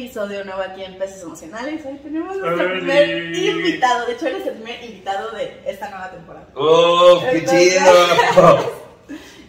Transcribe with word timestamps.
episodio 0.00 0.42
nuevo 0.46 0.62
aquí 0.62 0.82
en 0.82 0.96
Peces 0.96 1.22
Emocionales. 1.22 1.84
Hoy 1.84 1.98
tenemos 1.98 2.34
nuestro 2.34 2.72
primer 2.72 3.36
invitado. 3.36 4.06
De 4.06 4.14
hecho, 4.14 4.28
eres 4.28 4.46
el 4.46 4.54
primer 4.54 4.82
invitado 4.82 5.30
de 5.32 5.60
esta 5.66 5.90
nueva 5.90 6.10
temporada. 6.10 6.46
¡Oh, 6.54 7.22
qué 7.30 7.44
chido! 7.44 8.79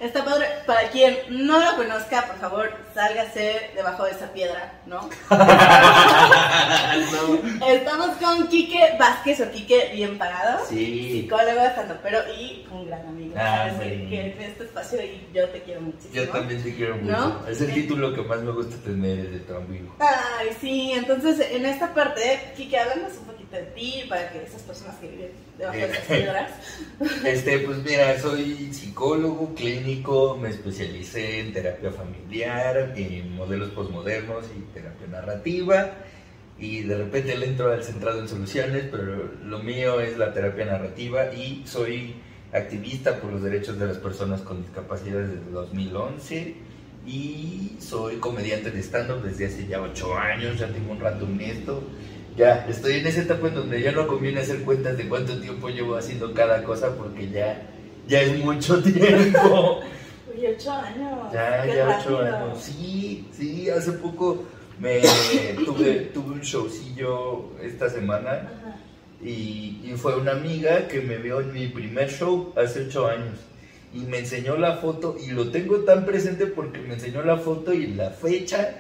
Está 0.02 0.26
padre. 0.26 0.48
Para 0.66 0.90
quien 0.90 1.16
no 1.30 1.60
lo 1.60 1.76
conozca, 1.76 2.26
por 2.26 2.38
favor, 2.38 2.72
sálgase 2.96 3.70
debajo 3.76 4.06
de 4.06 4.12
esa 4.12 4.34
piedra, 4.34 4.80
¿no? 4.88 5.08
Estamos 7.68 8.18
con 8.18 8.48
Quique 8.48 8.96
Vázquez 8.98 9.42
o 9.42 9.52
Quique 9.52 9.92
Bien 9.94 10.18
Pagado. 10.18 10.66
Sí. 10.68 11.22
Psicólogo, 11.22 11.62
pero 12.02 12.18
y 12.34 12.66
un 12.72 12.88
gran 12.88 13.06
amigo. 13.06 13.36
Ah, 13.38 13.70
que 13.80 14.22
en 14.22 14.42
este 14.42 14.64
espacio 14.64 15.04
y 15.04 15.30
yo 15.36 15.48
te 15.50 15.62
quiero 15.62 15.82
muchísimo. 15.82 16.16
Yo 16.16 16.30
también 16.30 16.64
te 16.64 16.76
quiero 16.76 16.98
mucho. 16.98 17.46
Es 17.48 17.62
el 17.62 17.72
título 17.72 18.16
que 18.16 18.24
más 18.24 18.42
me 18.42 18.54
gusta 18.54 18.78
tener, 18.84 19.30
de 19.30 19.40
tu 19.42 19.56
amigo. 19.56 19.96
Ay, 20.00 20.50
sí. 20.60 20.94
Entonces, 20.94 21.46
en 21.52 21.68
esta 21.68 21.94
parte, 21.94 22.54
Quique, 22.58 22.76
háblanos 22.76 23.12
un 23.20 23.26
poquito 23.26 23.41
de 23.52 23.64
ti 23.76 24.04
para 24.08 24.32
que 24.32 24.44
esas 24.44 24.62
personas 24.62 24.96
que 24.96 25.08
viven 25.08 25.32
debajo 25.58 25.78
de 25.78 25.86
esas 25.86 26.06
piedras. 26.06 26.52
Este, 27.26 27.60
pues 27.60 27.78
mira, 27.84 28.20
soy 28.20 28.74
psicólogo 28.74 29.54
clínico, 29.56 30.38
me 30.38 30.50
especialicé 30.50 31.40
en 31.40 31.54
terapia 31.54 31.92
familiar, 31.92 32.94
en 32.96 33.36
modelos 33.36 33.70
posmodernos 33.72 34.46
y 34.56 34.62
terapia 34.74 35.08
narrativa. 35.08 35.92
Y 36.58 36.82
de 36.84 36.98
repente 36.98 37.36
le 37.38 37.48
entro 37.48 37.72
al 37.72 37.84
centrado 37.84 38.20
en 38.20 38.28
soluciones, 38.28 38.86
pero 38.92 39.32
lo 39.44 39.60
mío 39.60 40.00
es 40.00 40.18
la 40.18 40.32
terapia 40.32 40.66
narrativa 40.66 41.34
y 41.34 41.64
soy 41.66 42.16
activista 42.54 43.20
por 43.20 43.32
los 43.32 43.42
derechos 43.42 43.80
de 43.80 43.88
las 43.88 43.98
personas 43.98 44.42
con 44.42 44.62
discapacidad 44.62 45.22
desde 45.22 45.52
2011 45.52 46.56
y 47.08 47.78
soy 47.80 48.18
comediante 48.18 48.70
de 48.70 48.80
stand-up 48.84 49.24
desde 49.24 49.48
hace 49.48 49.66
ya 49.66 49.82
8 49.82 50.18
años, 50.18 50.60
ya 50.60 50.68
tengo 50.68 50.92
un 50.92 51.00
rato 51.00 51.26
en 51.26 51.42
esto 51.42 51.82
ya 52.38 52.66
estoy 52.70 52.94
en 53.00 53.08
esa 53.08 53.22
etapa 53.22 53.48
en 53.48 53.56
donde 53.56 53.82
ya 53.82 53.92
no 53.92 54.08
conviene 54.08 54.42
hacer 54.42 54.64
cuentas 54.64 54.98
de 54.98 55.08
cuánto 55.08 55.40
tiempo 55.40 55.70
llevo 55.70 55.96
haciendo 55.96 56.34
cada 56.34 56.64
cosa 56.64 56.96
porque 56.96 57.30
ya, 57.30 57.62
ya 58.08 58.22
es 58.22 58.40
mucho 58.40 58.82
tiempo. 58.84 59.82
Uy, 60.34 60.48
ocho 60.48 60.72
años. 60.72 61.34
Ya, 61.34 61.66
ya 61.66 62.00
ocho 62.00 62.20
años. 62.20 62.60
Sí, 62.60 63.28
sí, 63.34 63.70
hace 63.70 63.94
poco 63.94 64.46
me 64.80 65.02
tuve, 65.66 66.12
tuve 66.14 66.34
un 66.34 66.42
showcillo 66.42 67.52
esta 67.62 67.90
semana 67.90 68.50
y, 69.22 69.82
y, 69.84 69.94
fue 69.98 70.16
una 70.16 70.32
amiga 70.32 70.88
que 70.88 71.02
me 71.02 71.18
vio 71.18 71.42
en 71.42 71.54
mi 71.54 71.68
primer 71.68 72.10
show 72.10 72.54
hace 72.56 72.88
ocho 72.88 73.08
años 73.08 73.38
y 73.94 74.00
me 74.00 74.20
enseñó 74.20 74.58
la 74.58 74.78
foto 74.78 75.16
y 75.22 75.32
lo 75.32 75.52
tengo 75.52 75.82
tan 75.82 76.06
presente 76.06 76.48
porque 76.48 76.80
me 76.80 76.96
enseñó 76.96 77.22
la 77.22 77.38
foto 77.38 77.72
y 77.74 77.88
la 77.88 78.10
fecha 78.10 78.78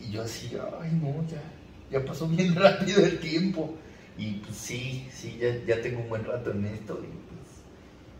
y 0.00 0.12
yo 0.12 0.22
así, 0.22 0.52
ay 0.80 0.92
no, 1.02 1.26
ya 1.28 1.55
ya 1.90 2.04
pasó 2.04 2.26
bien 2.28 2.54
rápido 2.56 3.04
el 3.04 3.18
tiempo. 3.18 3.74
Y 4.18 4.32
pues 4.36 4.56
sí, 4.56 5.06
sí, 5.12 5.38
ya, 5.40 5.54
ya 5.66 5.82
tengo 5.82 6.00
un 6.00 6.08
buen 6.08 6.24
rato 6.24 6.50
en 6.50 6.64
esto 6.64 6.94
y 7.02 7.06
pues 7.06 7.62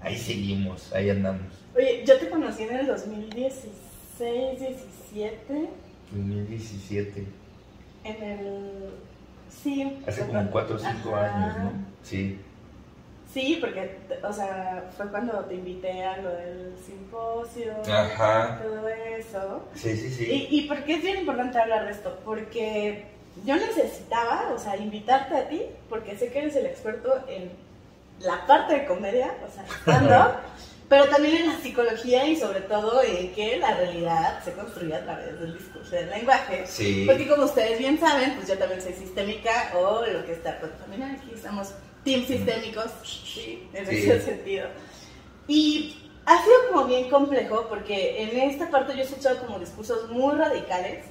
ahí 0.03 0.17
seguimos, 0.19 0.93
ahí 0.93 1.09
andamos. 1.09 1.47
Oye, 1.75 2.05
yo 2.07 2.19
te 2.19 2.29
conocí 2.29 2.65
en 2.65 2.77
el 2.77 2.87
2016, 2.87 4.61
17. 4.61 5.69
2017. 6.13 7.27
En 8.05 8.23
el... 8.23 8.91
Sí. 9.49 9.99
Hace 10.07 10.27
como 10.27 10.51
4 10.51 10.77
o 10.77 10.79
5 10.79 11.17
años, 11.17 11.59
¿no? 11.59 11.73
Sí. 12.03 12.39
Sí, 13.33 13.59
porque, 13.61 13.99
o 14.23 14.33
sea, 14.33 14.89
fue 14.97 15.09
cuando 15.09 15.33
te 15.45 15.55
invité 15.55 16.05
a 16.05 16.19
lo 16.19 16.31
del 16.31 16.75
simposio, 16.87 17.75
Ajá. 17.87 18.61
todo 18.63 18.89
eso. 18.89 19.69
Sí, 19.75 19.97
sí, 19.97 20.11
sí. 20.11 20.49
¿Y, 20.51 20.59
¿Y 20.61 20.69
por 20.69 20.85
qué 20.85 20.95
es 20.95 21.03
bien 21.03 21.19
importante 21.21 21.59
hablar 21.59 21.87
de 21.87 21.93
esto? 21.93 22.19
Porque 22.25 23.05
yo 23.45 23.57
necesitaba, 23.57 24.53
o 24.55 24.59
sea, 24.59 24.77
invitarte 24.77 25.37
a 25.37 25.49
ti, 25.49 25.63
porque 25.89 26.17
sé 26.17 26.31
que 26.31 26.41
eres 26.41 26.57
el 26.57 26.67
experto 26.67 27.23
en 27.29 27.51
la 28.21 28.47
parte 28.47 28.75
de 28.75 28.87
comedia, 28.87 29.35
o 29.47 29.53
sea, 29.53 29.65
estando, 29.79 30.37
pero 30.89 31.07
también 31.09 31.37
en 31.37 31.49
la 31.49 31.59
psicología 31.59 32.27
y 32.27 32.37
sobre 32.37 32.61
todo 32.61 33.03
en 33.03 33.33
que 33.35 33.59
la 33.59 33.75
realidad 33.75 34.43
se 34.45 34.53
construye 34.53 34.95
a 34.95 35.05
través 35.05 35.39
del 35.41 35.59
discurso 35.59 35.97
del 35.97 36.11
lenguaje. 36.11 36.65
Sí. 36.67 37.05
Porque 37.07 37.27
como 37.27 37.45
ustedes 37.45 37.79
bien 37.79 37.99
saben, 37.99 38.35
pues 38.37 38.49
yo 38.49 38.57
también 38.57 38.81
soy 38.81 38.93
sistémica 38.93 39.73
o 39.77 40.07
lo 40.07 40.25
que 40.25 40.33
está, 40.33 40.59
pues 40.61 40.73
también 40.79 41.03
aquí 41.03 41.33
estamos 41.35 41.73
team 42.05 42.25
sistémicos, 42.25 42.93
sí, 43.03 43.69
en 43.73 43.85
ese 43.85 44.21
sentido. 44.21 44.69
Y 45.49 45.97
ha 46.25 46.43
sido 46.43 46.55
como 46.71 46.87
bien 46.87 47.11
complejo 47.11 47.67
porque 47.69 48.23
en 48.23 48.51
esta 48.51 48.71
parte 48.71 48.95
yo 48.95 49.01
he 49.01 49.05
escuchado 49.05 49.45
como 49.45 49.59
discursos 49.59 50.09
muy 50.11 50.37
radicales 50.37 51.05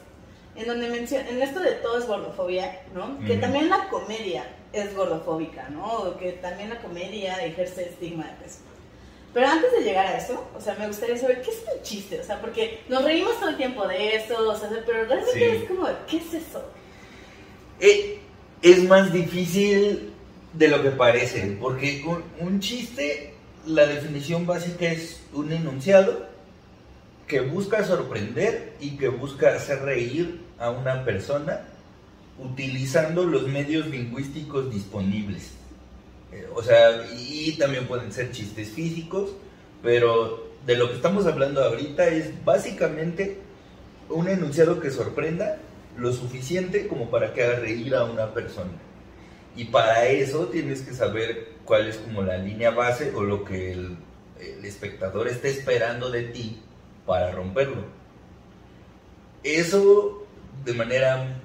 en 0.55 0.67
donde 0.67 0.89
menciona, 0.89 1.29
en 1.29 1.41
esto 1.41 1.59
de 1.59 1.71
todo 1.73 1.97
es 1.97 2.07
gordofobia, 2.07 2.81
¿no? 2.93 3.19
Que 3.25 3.37
también 3.37 3.69
la 3.69 3.87
comedia 3.89 4.45
es 4.75 4.95
gordofóbica, 4.95 5.69
¿no? 5.69 6.17
que 6.17 6.33
también 6.33 6.69
la 6.69 6.81
comedia 6.81 7.43
ejerce 7.45 7.89
estigma 7.89 8.25
de 8.25 8.43
peso. 8.43 8.59
Pero 9.33 9.47
antes 9.47 9.71
de 9.71 9.81
llegar 9.81 10.07
a 10.07 10.17
eso, 10.17 10.47
o 10.55 10.61
sea, 10.61 10.75
me 10.75 10.87
gustaría 10.87 11.17
saber 11.17 11.41
qué 11.41 11.51
es 11.51 11.57
un 11.57 11.81
chiste, 11.83 12.19
o 12.19 12.23
sea, 12.23 12.39
porque 12.39 12.79
nos 12.87 13.03
reímos 13.03 13.37
todo 13.39 13.49
el 13.49 13.57
tiempo 13.57 13.85
de 13.87 14.15
eso, 14.15 14.49
o 14.49 14.55
sea, 14.55 14.69
pero 14.85 15.05
realmente 15.05 15.57
es 15.57 15.63
como, 15.65 15.87
¿qué 16.07 16.17
es 16.17 16.33
eso? 16.33 16.63
Eh, 17.81 18.19
es 18.61 18.83
más 18.83 19.11
difícil 19.11 20.13
de 20.53 20.67
lo 20.69 20.81
que 20.81 20.91
parece, 20.91 21.57
porque 21.59 22.03
un, 22.07 22.23
un 22.39 22.59
chiste, 22.61 23.33
la 23.65 23.85
definición 23.85 24.45
básica 24.45 24.89
es 24.89 25.21
un 25.33 25.51
enunciado 25.51 26.27
que 27.27 27.41
busca 27.41 27.83
sorprender 27.83 28.75
y 28.79 28.91
que 28.97 29.09
busca 29.09 29.55
hacer 29.55 29.81
reír 29.81 30.44
a 30.59 30.69
una 30.69 31.03
persona 31.03 31.61
utilizando 32.37 33.23
los 33.25 33.47
medios 33.47 33.87
lingüísticos 33.87 34.71
disponibles. 34.71 35.51
Eh, 36.31 36.47
o 36.53 36.61
sea, 36.61 37.05
y 37.17 37.53
también 37.57 37.87
pueden 37.87 38.11
ser 38.11 38.31
chistes 38.31 38.69
físicos, 38.69 39.31
pero 39.81 40.49
de 40.65 40.75
lo 40.75 40.89
que 40.89 40.95
estamos 40.95 41.25
hablando 41.25 41.63
ahorita 41.63 42.07
es 42.07 42.43
básicamente 42.43 43.37
un 44.09 44.27
enunciado 44.27 44.79
que 44.79 44.91
sorprenda 44.91 45.57
lo 45.97 46.11
suficiente 46.11 46.87
como 46.87 47.09
para 47.09 47.33
que 47.33 47.43
haga 47.43 47.59
reír 47.59 47.95
a 47.95 48.03
una 48.05 48.33
persona. 48.33 48.71
Y 49.55 49.65
para 49.65 50.05
eso 50.07 50.47
tienes 50.47 50.81
que 50.81 50.93
saber 50.93 51.53
cuál 51.63 51.87
es 51.87 51.97
como 51.97 52.21
la 52.21 52.37
línea 52.37 52.71
base 52.71 53.13
o 53.15 53.23
lo 53.23 53.45
que 53.45 53.71
el, 53.71 53.97
el 54.39 54.65
espectador 54.65 55.29
está 55.29 55.47
esperando 55.47 56.11
de 56.11 56.23
ti 56.23 56.61
para 57.05 57.31
romperlo. 57.31 57.85
Eso 59.43 60.24
de 60.65 60.73
manera 60.73 61.39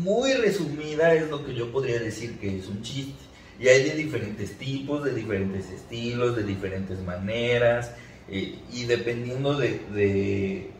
muy 0.00 0.32
resumida 0.34 1.14
es 1.14 1.30
lo 1.30 1.44
que 1.44 1.54
yo 1.54 1.70
podría 1.70 1.98
decir 1.98 2.38
que 2.38 2.58
es 2.58 2.66
un 2.66 2.82
chiste. 2.82 3.22
Y 3.60 3.68
hay 3.68 3.84
de 3.84 3.94
diferentes 3.94 4.58
tipos, 4.58 5.04
de 5.04 5.14
diferentes 5.14 5.70
estilos, 5.70 6.34
de 6.34 6.42
diferentes 6.42 7.00
maneras, 7.00 7.92
eh, 8.28 8.58
y 8.72 8.84
dependiendo 8.84 9.56
de, 9.56 10.70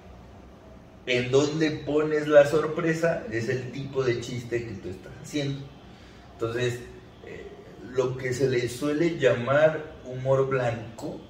en 1.07 1.31
dónde 1.31 1.71
pones 1.71 2.27
la 2.27 2.47
sorpresa, 2.47 3.25
es 3.31 3.49
el 3.49 3.71
tipo 3.71 4.03
de 4.03 4.21
chiste 4.21 4.65
que 4.65 4.73
tú 4.73 4.89
estás 4.89 5.13
haciendo. 5.23 5.61
Entonces, 6.33 6.81
eh, 7.27 7.47
lo 7.93 8.17
que 8.17 8.33
se 8.33 8.49
le 8.49 8.69
suele 8.69 9.19
llamar 9.19 9.95
humor 10.05 10.49
blanco 10.49 11.21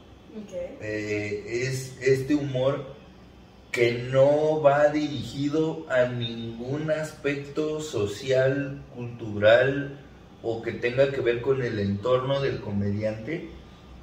eh, 0.80 1.44
es 1.46 1.96
este 2.00 2.34
humor 2.34 2.93
que 3.74 4.06
no 4.12 4.62
va 4.62 4.86
dirigido 4.86 5.84
a 5.90 6.04
ningún 6.04 6.92
aspecto 6.92 7.80
social, 7.80 8.80
cultural 8.94 9.98
o 10.44 10.62
que 10.62 10.70
tenga 10.70 11.10
que 11.10 11.20
ver 11.20 11.42
con 11.42 11.60
el 11.60 11.80
entorno 11.80 12.40
del 12.40 12.60
comediante 12.60 13.50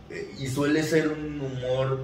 eh, 0.09 0.35
y 0.37 0.47
suele 0.47 0.83
ser 0.83 1.07
un 1.07 1.39
humor 1.39 2.03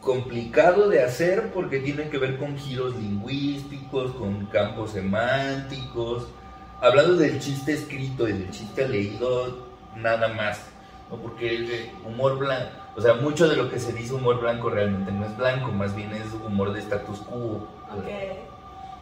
complicado 0.00 0.88
de 0.88 1.02
hacer 1.02 1.50
porque 1.52 1.80
tiene 1.80 2.08
que 2.10 2.18
ver 2.18 2.36
con 2.36 2.56
giros 2.56 2.94
lingüísticos, 2.94 4.12
con 4.12 4.46
campos 4.46 4.92
semánticos, 4.92 6.28
hablando 6.80 7.16
del 7.16 7.40
chiste 7.40 7.72
escrito 7.72 8.28
y 8.28 8.34
del 8.34 8.50
chiste 8.52 8.86
leído 8.86 9.66
nada 9.96 10.28
más, 10.28 10.60
¿no? 11.10 11.16
porque 11.16 11.56
el 11.56 11.90
humor 12.06 12.38
blanco 12.38 12.81
o 12.94 13.00
sea, 13.00 13.14
mucho 13.14 13.48
de 13.48 13.56
lo 13.56 13.70
que 13.70 13.78
se 13.78 13.92
dice 13.92 14.12
humor 14.14 14.40
blanco 14.40 14.68
realmente 14.68 15.10
no 15.12 15.24
es 15.24 15.36
blanco, 15.36 15.72
más 15.72 15.96
bien 15.96 16.12
es 16.12 16.26
humor 16.34 16.72
de 16.72 16.80
status 16.80 17.20
quo. 17.20 17.66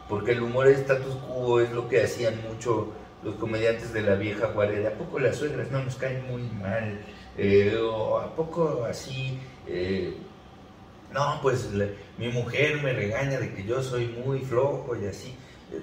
Porque 0.07 0.31
el 0.31 0.41
humor 0.41 0.67
de 0.67 0.73
status 0.73 1.15
quo 1.27 1.59
es 1.59 1.71
lo 1.71 1.89
que 1.89 2.03
hacían 2.03 2.41
mucho 2.49 2.87
los 3.23 3.35
comediantes 3.35 3.91
de 3.91 4.01
la 4.01 4.15
vieja 4.15 4.47
guardia. 4.47 4.89
¿A 4.89 4.91
poco 4.93 5.19
las 5.19 5.35
suegras 5.35 5.71
no 5.71 5.83
nos 5.83 5.95
caen 5.95 6.25
muy 6.27 6.43
mal? 6.43 7.01
Eh, 7.37 7.77
o 7.81 8.17
¿A 8.17 8.33
poco 8.33 8.85
así? 8.85 9.37
Eh, 9.67 10.15
no, 11.13 11.39
pues 11.41 11.69
mi 12.17 12.29
mujer 12.29 12.81
me 12.81 12.93
regaña 12.93 13.39
de 13.39 13.53
que 13.53 13.65
yo 13.65 13.83
soy 13.83 14.07
muy 14.07 14.39
flojo 14.39 14.95
y 14.95 15.05
así. 15.05 15.35
Eh, 15.73 15.81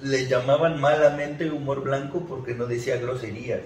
le 0.00 0.26
llamaban 0.26 0.80
malamente 0.80 1.48
humor 1.50 1.82
blanco 1.82 2.24
porque 2.28 2.54
no 2.54 2.66
decía 2.66 2.96
groserías 2.96 3.60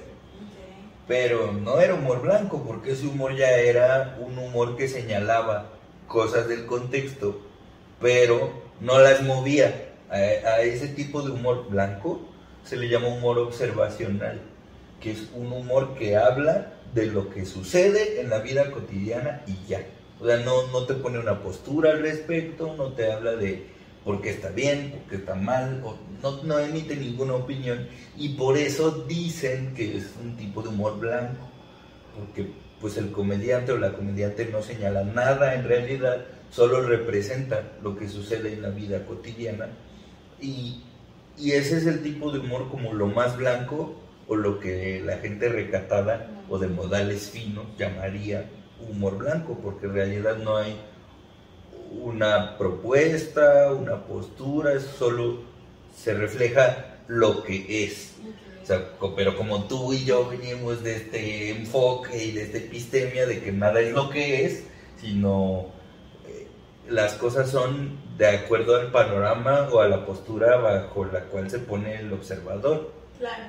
pero 1.07 1.53
no 1.53 1.81
era 1.81 1.95
humor 1.95 2.23
blanco, 2.23 2.65
porque 2.67 2.93
ese 2.93 3.07
humor 3.07 3.37
ya 3.37 3.51
era 3.51 4.19
un 4.21 4.39
humor 4.39 4.77
que 4.77 4.89
señalaba 4.89 5.71
cosas 6.09 6.49
del 6.49 6.67
contexto, 6.67 7.41
pero 8.01 8.51
no 8.81 8.99
las 9.01 9.23
movía, 9.23 9.93
A, 10.09 10.61
ese 10.61 10.89
tipo 10.89 11.23
de 11.23 11.33
humor 11.33 11.69
blanco 11.69 12.21
se 12.65 12.77
le 12.77 12.89
llama 12.89 13.09
humor 13.09 13.39
observacional, 13.39 14.41
que 15.01 15.13
es 15.13 15.29
un 15.35 15.53
humor 15.53 15.95
que 15.97 16.17
habla 16.17 16.75
de 16.95 17.07
lo 17.07 17.31
que 17.31 17.45
sucede 17.45 18.21
en 18.21 18.31
la 18.31 18.39
vida 18.39 18.71
cotidiana 18.71 19.43
y 19.47 19.57
ya. 19.69 19.83
O 20.21 20.27
sea, 20.27 20.39
no, 20.39 20.69
no 20.69 20.87
te 20.87 20.95
pone 20.95 21.19
una 21.19 21.43
postura 21.43 21.91
al 21.91 22.01
respecto, 22.01 22.75
no 22.77 22.93
te 22.93 23.13
habla 23.13 23.33
de 23.33 23.67
por 24.05 24.23
qué 24.23 24.31
está 24.31 24.49
bien, 24.51 24.93
por 24.93 25.11
qué 25.11 25.17
está 25.17 25.35
mal, 25.35 25.83
o 25.85 25.97
no, 26.45 26.59
emite 26.59 26.97
ninguna 26.97 27.35
opinión 27.35 27.87
y 28.17 28.31
por 28.31 28.57
eso 28.57 29.05
dicen 29.09 29.75
que 29.75 29.97
es 29.97 30.15
un 30.23 30.37
tipo 30.37 30.63
de 30.63 30.69
humor 30.69 30.99
blanco, 30.99 31.49
porque 32.17 32.51
pues 32.81 32.97
el 32.97 33.11
comediante 33.11 33.73
o 33.73 33.79
la 33.79 33.93
comediante 33.93 34.47
no 34.47 34.63
señala 34.63 35.05
nada 35.05 35.55
en 35.55 35.65
realidad, 35.65 36.25
solo 36.51 36.83
representa 36.83 37.73
lo 37.83 37.97
que 37.97 38.09
sucede 38.09 38.53
en 38.53 38.63
la 38.63 38.71
vida 38.71 39.05
cotidiana 39.07 39.69
y, 40.41 40.83
ese 41.39 41.77
es 41.77 41.87
el 41.87 42.03
tipo 42.03 42.33
de 42.33 42.39
humor 42.39 42.71
como 42.71 42.95
lo 42.95 43.09
más 43.09 43.37
blanco 43.37 43.95
o 44.27 44.37
lo 44.37 44.59
que 44.59 45.03
la 45.05 45.19
gente 45.19 45.51
recatada 45.51 46.31
o 46.49 46.59
de 46.59 46.67
modales 46.67 47.29
finos 47.29 47.67
llamaría 47.77 48.49
humor 48.89 49.19
blanco, 49.19 49.59
porque 49.63 49.85
en 49.85 49.93
realidad 49.93 50.39
no 50.39 50.57
hay 50.57 50.81
una 51.93 52.57
propuesta, 52.57 53.71
una 53.73 54.03
postura, 54.07 54.81
solo 54.81 55.41
se 55.97 56.15
refleja 56.15 56.97
lo 57.09 57.43
que 57.43 57.85
es. 57.85 58.13
O 58.63 58.67
sea, 58.67 58.83
pero 59.17 59.37
como 59.37 59.65
tú 59.65 59.93
y 59.93 60.05
yo 60.05 60.29
venimos 60.29 60.83
de 60.83 60.97
este 60.97 61.51
enfoque 61.51 62.25
y 62.25 62.33
de 62.33 62.43
esta 62.43 62.59
epistemia 62.59 63.27
de 63.27 63.41
que 63.41 63.53
nada 63.53 63.81
es 63.81 63.93
lo 63.93 64.11
que 64.11 64.45
es, 64.45 64.65
sino 65.01 65.67
eh, 66.27 66.49
las 66.89 67.15
cosas 67.15 67.51
son 67.51 67.97
de 68.19 68.27
acuerdo 68.27 68.77
al 68.77 68.91
panorama 68.91 69.69
o 69.73 69.81
a 69.81 69.89
la 69.89 70.05
postura 70.05 70.57
bajo 70.57 71.05
la 71.05 71.21
cual 71.25 71.49
se 71.49 71.61
pone 71.61 71.97
el 71.97 72.13
observador. 72.13 72.93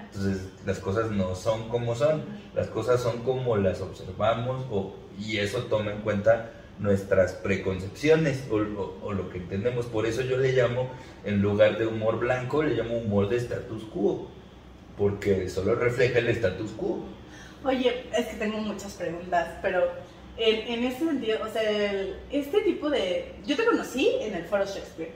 Entonces 0.06 0.50
las 0.66 0.80
cosas 0.80 1.12
no 1.12 1.36
son 1.36 1.68
como 1.68 1.96
son, 1.96 2.24
las 2.56 2.68
cosas 2.68 3.02
son 3.02 3.24
como 3.24 3.58
las 3.58 3.82
observamos 3.82 4.66
o, 4.72 4.96
y 5.20 5.38
eso 5.38 5.64
toma 5.64 5.92
en 5.92 6.02
cuenta 6.02 6.52
nuestras 6.80 7.34
preconcepciones 7.34 8.44
o, 8.52 9.14
lo 9.14 9.30
que 9.30 9.38
entendemos. 9.38 9.86
Por 9.86 10.06
eso 10.06 10.22
yo 10.22 10.38
le 10.38 10.54
llamo, 10.54 10.90
en 11.26 11.42
lugar 11.42 11.78
de 11.78 11.88
humor 11.88 12.20
blanco, 12.20 12.64
le 12.64 12.76
llamo 12.76 12.98
humor 12.98 13.30
de 13.30 13.38
status 13.38 13.84
quo, 13.86 14.30
porque 14.98 15.50
solo 15.50 15.76
refleja 15.76 16.20
el 16.20 16.30
status 16.30 16.72
quo. 16.72 17.06
Oye, 17.64 18.06
es 18.16 18.28
que 18.28 18.36
tengo 18.38 18.58
muchas 18.60 18.94
preguntas, 18.94 19.50
pero 19.62 19.92
en, 20.38 20.74
en 20.74 20.84
este 20.86 21.06
sentido, 21.06 21.40
o 21.44 21.52
sea, 21.52 21.64
este 22.32 22.62
tipo 22.62 22.90
de... 22.90 23.36
Yo 23.46 23.56
te 23.56 23.66
conocí 23.66 24.10
en 24.22 24.36
el 24.36 24.46
Foro 24.46 24.66
Shakespeare, 24.66 25.12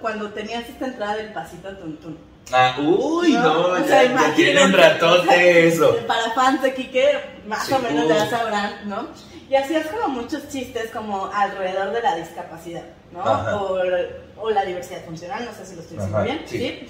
cuando 0.00 0.30
tenías 0.30 0.68
esta 0.68 0.86
entrada 0.86 1.16
del 1.16 1.32
pasito 1.32 1.76
tuntún. 1.76 2.18
Ah, 2.52 2.76
uy, 2.78 3.32
no, 3.32 3.68
o 3.72 3.84
sea, 3.84 4.04
ya, 4.04 4.34
tiene 4.34 4.64
un 4.64 4.72
ratote 4.72 5.68
eso. 5.68 5.96
Para 6.06 6.30
fans 6.32 6.62
de 6.62 6.74
Kike, 6.74 7.10
más 7.46 7.70
o 7.70 7.78
menos 7.80 8.08
ya 8.08 8.28
sabrán, 8.28 8.88
¿no? 8.88 9.08
Y 9.50 9.54
hacías 9.54 9.86
como 9.88 10.08
muchos 10.08 10.48
chistes 10.48 10.90
como 10.90 11.30
alrededor 11.32 11.92
de 11.92 12.02
la 12.02 12.16
discapacidad, 12.16 12.84
¿no? 13.12 13.22
O, 13.22 13.78
o, 14.40 14.50
la 14.50 14.64
diversidad 14.64 15.04
funcional, 15.04 15.44
no 15.44 15.52
sé 15.52 15.66
si 15.66 15.74
lo 15.74 15.82
estoy 15.82 15.96
diciendo 15.98 16.22
bien, 16.22 16.42
¿sí? 16.46 16.88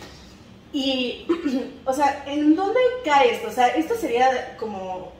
Y, 0.73 1.27
o 1.85 1.93
sea, 1.93 2.25
¿en 2.27 2.55
dónde 2.55 2.81
cae 3.05 3.35
esto? 3.35 3.49
O 3.49 3.53
sea, 3.53 3.69
esto 3.69 3.95
sería 3.95 4.57
como 4.59 5.13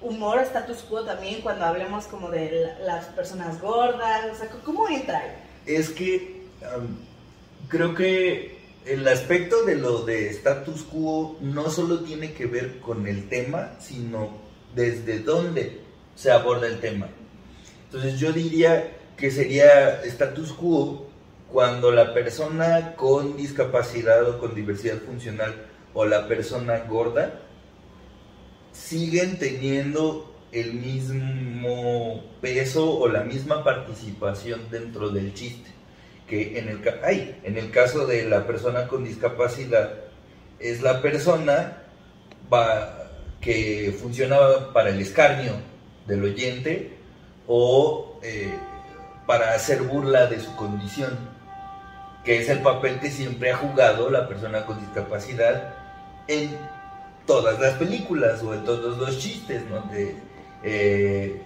humor, 0.00 0.38
status 0.40 0.78
quo 0.82 1.02
también 1.02 1.40
cuando 1.40 1.64
hablemos 1.64 2.04
como 2.06 2.30
de 2.30 2.74
las 2.84 3.06
personas 3.06 3.60
gordas, 3.60 4.26
o 4.32 4.34
sea, 4.34 4.48
¿cómo 4.64 4.88
entra? 4.88 5.22
Es 5.66 5.90
que 5.90 6.44
creo 7.68 7.94
que 7.94 8.63
el 8.86 9.06
aspecto 9.08 9.64
de 9.64 9.76
lo 9.76 10.04
de 10.04 10.28
status 10.30 10.82
quo 10.82 11.38
no 11.40 11.70
solo 11.70 12.00
tiene 12.00 12.32
que 12.32 12.46
ver 12.46 12.80
con 12.80 13.06
el 13.06 13.28
tema, 13.28 13.72
sino 13.80 14.38
desde 14.74 15.20
dónde 15.20 15.80
se 16.14 16.30
aborda 16.30 16.66
el 16.66 16.80
tema. 16.80 17.08
Entonces 17.86 18.18
yo 18.18 18.32
diría 18.32 18.96
que 19.16 19.30
sería 19.30 20.02
status 20.04 20.52
quo 20.52 21.06
cuando 21.50 21.92
la 21.92 22.12
persona 22.12 22.94
con 22.96 23.36
discapacidad 23.36 24.28
o 24.28 24.38
con 24.38 24.54
diversidad 24.54 24.98
funcional 24.98 25.54
o 25.94 26.04
la 26.04 26.26
persona 26.26 26.78
gorda 26.88 27.40
siguen 28.72 29.38
teniendo 29.38 30.34
el 30.52 30.74
mismo 30.74 32.24
peso 32.40 32.98
o 32.98 33.08
la 33.08 33.22
misma 33.22 33.64
participación 33.64 34.68
dentro 34.70 35.10
del 35.10 35.32
chiste. 35.32 35.70
Que 36.28 36.58
en 36.58 36.68
el, 36.68 36.80
ay, 37.02 37.40
en 37.44 37.58
el 37.58 37.70
caso 37.70 38.06
de 38.06 38.24
la 38.24 38.46
persona 38.46 38.86
con 38.86 39.04
discapacidad, 39.04 39.92
es 40.58 40.80
la 40.80 41.02
persona 41.02 41.78
que 43.40 43.94
funciona 44.00 44.36
para 44.72 44.90
el 44.90 45.00
escarnio, 45.00 45.52
del 46.06 46.22
oyente 46.24 46.92
o 47.46 48.18
eh, 48.22 48.54
para 49.26 49.54
hacer 49.54 49.82
burla 49.82 50.26
de 50.26 50.40
su 50.40 50.54
condición, 50.56 51.16
que 52.24 52.40
es 52.40 52.48
el 52.48 52.60
papel 52.60 53.00
que 53.00 53.10
siempre 53.10 53.52
ha 53.52 53.56
jugado 53.56 54.10
la 54.10 54.28
persona 54.28 54.64
con 54.66 54.78
discapacidad 54.80 55.74
en 56.28 56.56
todas 57.26 57.58
las 57.58 57.74
películas 57.74 58.42
o 58.42 58.54
en 58.54 58.64
todos 58.64 58.98
los 58.98 59.18
chistes, 59.18 59.62
¿no? 59.70 59.90
Eh, 60.62 61.42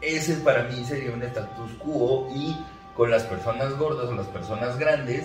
ese 0.00 0.34
para 0.36 0.64
mí 0.64 0.84
sería 0.84 1.12
un 1.12 1.22
status 1.22 1.72
quo 1.78 2.28
y 2.34 2.56
con 2.98 3.12
las 3.12 3.22
personas 3.22 3.78
gordas 3.78 4.08
o 4.08 4.14
las 4.16 4.26
personas 4.26 4.76
grandes 4.76 5.22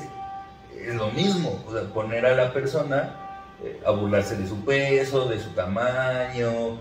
es 0.80 0.94
lo 0.94 1.10
mismo, 1.10 1.66
poner 1.92 2.24
a 2.24 2.36
la 2.36 2.54
persona 2.54 3.48
eh, 3.64 3.82
a 3.84 3.90
burlarse 3.90 4.38
de 4.38 4.48
su 4.48 4.64
peso, 4.64 5.28
de 5.28 5.40
su 5.40 5.50
tamaño, 5.50 6.78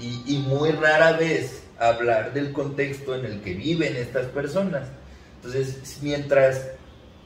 y, 0.00 0.38
muy 0.38 0.72
rara 0.72 1.12
vez 1.12 1.62
hablar 1.78 2.32
del 2.32 2.52
contexto 2.52 3.14
en 3.14 3.26
el 3.26 3.42
que 3.42 3.54
viven 3.54 3.96
estas 3.96 4.26
personas. 4.26 4.88
Entonces, 5.36 5.98
mientras, 6.02 6.66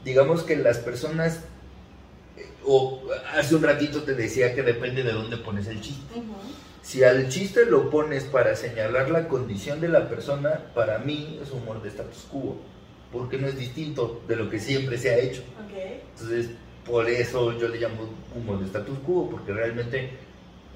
digamos 0.05 0.43
que 0.43 0.55
las 0.55 0.77
personas, 0.77 1.39
eh, 2.37 2.47
o 2.63 3.01
hace 3.35 3.55
un 3.55 3.63
ratito 3.63 4.03
te 4.03 4.13
decía 4.13 4.53
que 4.53 4.61
depende 4.61 5.01
de 5.01 5.13
dónde 5.13 5.37
pones 5.37 5.65
el 5.65 5.81
chiste. 5.81 6.21
Si 6.83 7.03
al 7.03 7.27
chiste 7.29 7.65
lo 7.65 7.89
pones 7.89 8.25
para 8.25 8.55
señalar 8.55 9.09
la 9.09 9.27
condición 9.27 9.81
de 9.81 9.89
la 9.89 10.09
persona, 10.09 10.65
para 10.75 10.99
mí 10.99 11.39
es 11.41 11.49
humor 11.51 11.81
de 11.81 11.89
status 11.89 12.27
quo, 12.29 12.59
porque 13.13 13.37
no 13.37 13.47
es 13.47 13.57
distinto 13.57 14.21
de 14.27 14.35
lo 14.35 14.49
que 14.49 14.59
siempre 14.59 14.97
se 14.97 15.11
ha 15.11 15.19
hecho. 15.19 15.43
Entonces, 16.13 16.49
por 16.85 17.07
eso 17.07 17.57
yo 17.57 17.67
le 17.69 17.79
llamo 17.79 18.09
humor 18.35 18.59
de 18.59 18.65
status 18.65 18.97
quo, 19.05 19.29
porque 19.29 19.53
realmente 19.53 20.09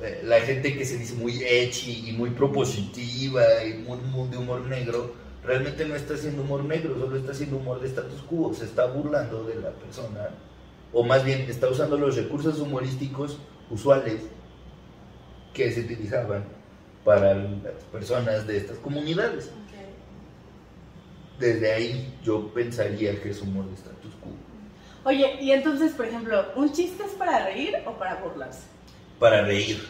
eh, 0.02 0.22
la 0.24 0.40
gente 0.42 0.78
que 0.78 0.86
se 0.86 0.98
dice 0.98 1.16
muy 1.16 1.44
edgy 1.44 2.10
y 2.10 2.12
muy 2.14 2.30
propositiva 2.30 3.44
y 3.66 3.74
muy, 3.80 4.30
de 4.30 4.38
humor 4.38 4.62
negro, 4.62 5.14
realmente 5.44 5.86
no 5.86 5.96
está 5.96 6.14
haciendo 6.14 6.44
humor 6.44 6.64
negro, 6.64 6.98
solo 6.98 7.18
está 7.18 7.32
haciendo 7.32 7.58
humor 7.58 7.82
de 7.82 7.88
status 7.88 8.22
quo, 8.30 8.54
se 8.54 8.66
está 8.66 8.86
burlando 8.86 9.44
de 9.44 9.56
la 9.56 9.72
persona, 9.72 10.30
o 10.94 11.04
más 11.04 11.26
bien 11.26 11.42
está 11.50 11.68
usando 11.68 11.98
los 11.98 12.16
recursos 12.16 12.60
humorísticos 12.60 13.40
usuales 13.72 14.22
que 15.54 15.72
se 15.72 15.82
utilizaban 15.82 16.46
para 17.04 17.34
las 17.34 17.84
personas 17.92 18.46
de 18.46 18.58
estas 18.58 18.78
comunidades. 18.78 19.50
Desde 21.40 21.74
ahí 21.74 22.14
yo 22.24 22.52
pensaría 22.54 23.22
que 23.22 23.30
es 23.30 23.42
humor 23.42 23.66
de 23.70 23.76
status 23.76 24.14
quo. 24.22 24.32
Oye, 25.04 25.38
y 25.40 25.52
entonces, 25.52 25.94
por 25.94 26.06
ejemplo, 26.06 26.46
¿un 26.56 26.72
chiste 26.74 27.04
es 27.04 27.12
para 27.12 27.46
reír 27.46 27.76
o 27.86 27.98
para 27.98 28.16
burlarse? 28.16 28.78
para 29.20 29.44
reír. 29.44 29.82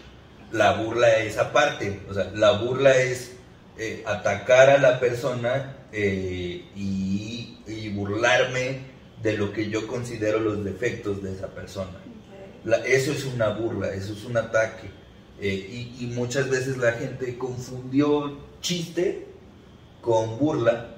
La 0.51 0.73
burla 0.73 1.17
es 1.17 1.37
aparte, 1.37 1.99
o 2.09 2.13
sea, 2.13 2.31
la 2.33 2.51
burla 2.53 2.95
es 2.95 3.33
eh, 3.77 4.03
atacar 4.05 4.69
a 4.69 4.77
la 4.77 4.99
persona 4.99 5.75
eh, 5.91 6.63
y, 6.75 7.53
burlarme 7.93 8.81
de 9.23 9.35
lo 9.35 9.51
que 9.51 9.69
yo 9.69 9.87
considero 9.87 10.39
los 10.39 10.63
defectos 10.63 11.23
de 11.23 11.33
esa 11.33 11.47
persona. 11.47 11.97
eso 12.85 13.11
es 13.11 13.25
una 13.25 13.49
burla, 13.49 13.91
eso 13.93 14.13
es 14.13 14.23
un 14.23 14.37
ataque. 14.37 14.89
Eh, 15.41 15.93
y, 15.99 16.05
muchas 16.07 16.49
veces 16.49 16.77
la 16.77 16.91
gente 16.91 17.37
confundió 17.37 18.37
chiste 18.61 19.27
con 20.01 20.37
burla 20.37 20.96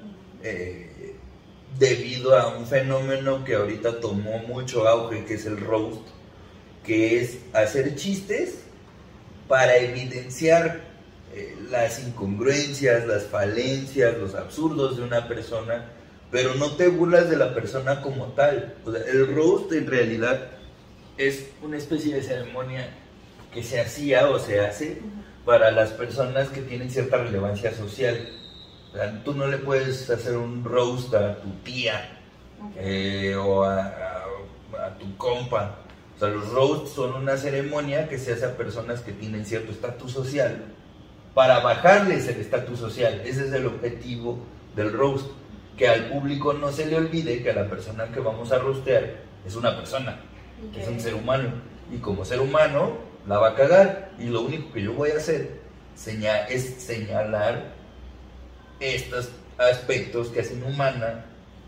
debido 1.78 2.38
a 2.38 2.58
un 2.58 2.66
fenómeno 2.66 3.44
que 3.44 3.56
ahorita 3.56 4.00
tomó 4.00 4.40
mucho 4.40 4.88
auge, 4.88 5.26
que 5.26 5.36
es 5.36 5.46
el 5.46 5.60
roast 5.60 6.08
que 6.90 7.22
es 7.22 7.38
hacer 7.54 7.96
chistes 7.96 8.62
para 9.48 9.78
evidenciar 9.78 10.82
eh, 11.36 11.56
las 11.70 12.00
incongruencias, 12.00 13.06
las 13.06 13.26
falencias, 13.26 14.18
los 14.18 14.34
absurdos 14.34 14.98
de 14.98 15.04
una 15.04 15.28
persona, 15.28 15.86
pero 16.32 16.56
no 16.56 16.72
te 16.78 16.88
burlas 16.88 17.30
de 17.30 17.38
la 17.38 17.54
persona 17.54 18.02
como 18.02 18.26
tal. 18.34 18.76
el 19.08 19.36
roast 19.36 19.72
en 19.74 19.86
realidad 19.86 20.50
es 21.18 21.46
una 21.62 21.78
especie 21.78 22.16
de 22.16 22.24
ceremonia 22.24 22.90
que 23.54 23.64
se 23.64 23.80
hacía 23.80 24.30
o 24.30 24.40
se 24.40 24.60
hace 24.60 25.00
para 25.46 25.70
las 25.72 25.92
personas 25.92 26.50
que 26.50 26.62
tienen 26.62 26.90
cierta 26.90 27.18
relevancia 27.18 27.72
social. 27.72 28.30
Tú 29.24 29.34
no 29.34 29.48
le 29.48 29.58
puedes 29.58 30.10
hacer 30.10 30.38
un 30.38 30.64
roast 30.64 31.14
a 31.14 31.40
tu 31.42 31.50
tía 31.64 32.20
eh, 32.78 33.36
o 33.36 33.64
a, 33.64 33.96
tu 35.00 35.16
compa. 35.18 35.76
O 36.16 36.20
sea, 36.20 36.30
los 36.30 36.50
roasts 36.50 36.92
son 36.92 37.14
una 37.14 37.38
ceremonia 37.38 38.10
que 38.10 38.18
se 38.18 38.34
hace 38.34 38.46
a 38.46 38.58
personas 38.58 39.02
que 39.02 39.12
tienen 39.14 39.46
cierto 39.46 39.72
estatus 39.72 40.12
social 40.12 40.66
para 41.34 41.60
bajarles 41.60 42.28
el 42.28 42.42
estatus 42.42 42.80
social. 42.80 43.22
Ese 43.26 43.46
es 43.48 43.54
el 43.54 43.68
objetivo 43.68 44.40
del 44.76 44.92
roast. 44.92 45.28
Que 45.78 45.88
al 45.88 46.10
público 46.10 46.52
no 46.54 46.74
se 46.74 46.88
le 46.88 46.98
olvide 46.98 47.42
que 47.42 47.52
a 47.52 47.56
la 47.56 47.70
persona 47.70 48.12
que 48.12 48.20
vamos 48.20 48.52
a 48.52 48.58
rostear 48.58 49.22
es 49.46 49.56
una 49.56 49.78
persona, 49.78 50.20
es 50.78 50.88
un 50.90 51.00
ser 51.00 51.14
humano. 51.14 51.54
Y 51.90 52.00
como 52.00 52.26
ser 52.26 52.42
humano 52.42 52.98
la 53.26 53.38
va 53.38 53.50
a 53.50 53.56
cagar. 53.56 54.12
Y 54.20 54.26
lo 54.26 54.42
único 54.42 54.74
que 54.74 54.82
yo 54.82 54.94
voy 54.94 55.12
a 55.12 55.18
hacer 55.18 55.62
es 56.50 56.84
señalar 56.84 57.79
estos 58.80 59.30
aspectos 59.58 60.30
que 60.30 60.42
hacen 60.42 60.64
humana 60.64 61.26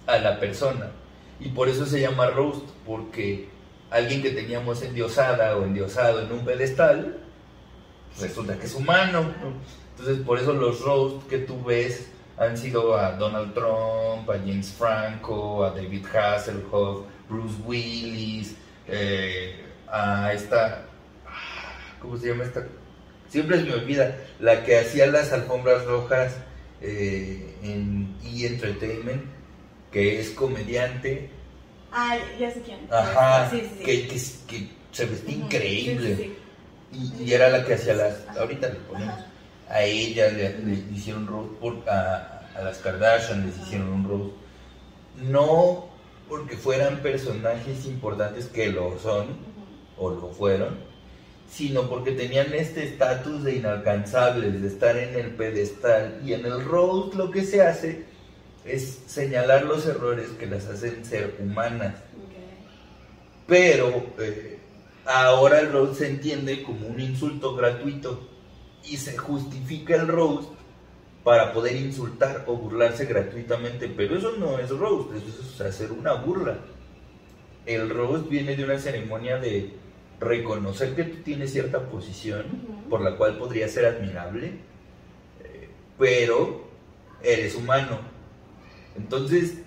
a 0.07 0.17
la 0.17 0.39
persona. 0.39 0.91
Y 1.39 1.49
por 1.49 1.69
eso 1.69 1.85
se 1.85 1.99
llama 1.99 2.27
roast, 2.27 2.69
porque 2.85 3.49
alguien 3.89 4.21
que 4.21 4.31
teníamos 4.31 4.81
endiosada 4.81 5.57
o 5.57 5.63
endiosado 5.65 6.21
en 6.21 6.31
un 6.31 6.45
pedestal, 6.45 7.17
resulta 8.19 8.57
que 8.57 8.65
es 8.65 8.75
humano. 8.75 9.33
Entonces, 9.91 10.23
por 10.25 10.39
eso 10.39 10.53
los 10.53 10.81
roast 10.81 11.27
que 11.27 11.39
tú 11.39 11.63
ves 11.63 12.07
han 12.37 12.57
sido 12.57 12.97
a 12.97 13.11
Donald 13.13 13.53
Trump, 13.53 14.29
a 14.29 14.33
James 14.39 14.71
Franco, 14.71 15.63
a 15.63 15.71
David 15.71 16.05
Hasselhoff, 16.07 17.05
Bruce 17.29 17.55
Willis, 17.65 18.55
eh, 18.87 19.63
a 19.87 20.33
esta, 20.33 20.85
¿cómo 21.99 22.17
se 22.17 22.29
llama 22.29 22.45
esta? 22.45 22.65
Siempre 23.27 23.59
se 23.59 23.65
me 23.65 23.73
olvida, 23.73 24.17
la 24.39 24.63
que 24.63 24.79
hacía 24.79 25.07
las 25.07 25.31
alfombras 25.31 25.85
rojas 25.85 26.35
eh, 26.81 27.55
en 27.63 28.15
E! 28.23 28.47
Entertainment, 28.47 29.23
que 29.91 30.19
es 30.19 30.31
comediante. 30.31 31.29
Ah, 31.91 32.17
ya 32.39 32.51
sé 32.51 32.61
quién. 32.61 32.79
Ajá, 32.91 33.49
sí, 33.49 33.61
sí, 33.77 33.83
Que, 33.83 34.07
que, 34.07 34.15
que, 34.47 34.69
se 34.91 35.05
vestía 35.05 35.35
increíble. 35.35 36.31
Y, 36.91 37.31
era 37.31 37.49
la 37.49 37.65
que 37.65 37.75
hacía 37.75 37.93
las. 37.93 38.27
Ahorita 38.37 38.69
le 38.69 38.75
ponemos. 38.75 39.15
A 39.69 39.83
ella 39.83 40.29
le, 40.29 40.83
hicieron 40.93 41.27
roast, 41.27 41.53
por, 41.53 41.89
a, 41.89 42.49
a, 42.55 42.61
las 42.61 42.77
Kardashian 42.79 43.45
les 43.45 43.57
hicieron 43.57 43.87
un 43.87 44.03
roast. 44.03 44.35
No 45.29 45.89
porque 46.27 46.55
fueran 46.55 46.97
personajes 46.99 47.85
importantes 47.85 48.47
que 48.47 48.71
lo 48.71 48.97
son, 48.99 49.27
o 49.97 50.09
lo 50.09 50.29
fueron, 50.29 50.77
sino 51.51 51.89
porque 51.89 52.11
tenían 52.11 52.53
este 52.53 52.85
estatus 52.85 53.43
de 53.43 53.57
inalcanzables, 53.57 54.61
de 54.61 54.67
estar 54.69 54.97
en 54.97 55.15
el 55.15 55.31
pedestal. 55.31 56.21
Y 56.25 56.33
en 56.33 56.45
el 56.45 56.63
roast 56.63 57.13
lo 57.15 57.29
que 57.29 57.43
se 57.43 57.61
hace 57.61 58.05
es 58.63 59.01
señalar 59.05 59.65
los 59.65 59.85
errores 59.85 60.29
que 60.39 60.45
las 60.45 60.65
hacen 60.67 61.03
ser 61.03 61.35
humanas. 61.39 61.95
Pero 63.47 64.13
eh, 64.19 64.59
ahora 65.05 65.59
el 65.59 65.73
roast 65.73 65.99
se 65.99 66.07
entiende 66.07 66.63
como 66.63 66.87
un 66.87 67.01
insulto 67.01 67.53
gratuito 67.53 68.29
y 68.89 68.95
se 68.95 69.17
justifica 69.17 69.95
el 69.95 70.07
roast 70.07 70.49
para 71.25 71.51
poder 71.51 71.75
insultar 71.75 72.45
o 72.47 72.55
burlarse 72.55 73.05
gratuitamente. 73.05 73.89
Pero 73.89 74.17
eso 74.17 74.31
no 74.39 74.57
es 74.57 74.69
roast, 74.69 75.13
eso 75.15 75.41
es 75.41 75.61
hacer 75.61 75.91
una 75.91 76.13
burla. 76.13 76.59
El 77.65 77.89
roast 77.89 78.29
viene 78.29 78.55
de 78.55 78.63
una 78.63 78.79
ceremonia 78.79 79.37
de 79.37 79.81
reconocer 80.21 80.95
que 80.95 81.03
tú 81.03 81.23
tienes 81.23 81.51
cierta 81.51 81.89
posición 81.89 82.45
por 82.89 83.01
la 83.01 83.17
cual 83.17 83.37
podría 83.37 83.67
ser 83.67 83.85
admirable, 83.85 84.51
eh, 85.43 85.69
pero 85.97 86.67
eres 87.23 87.55
humano. 87.55 87.99
Entonces, 88.95 89.57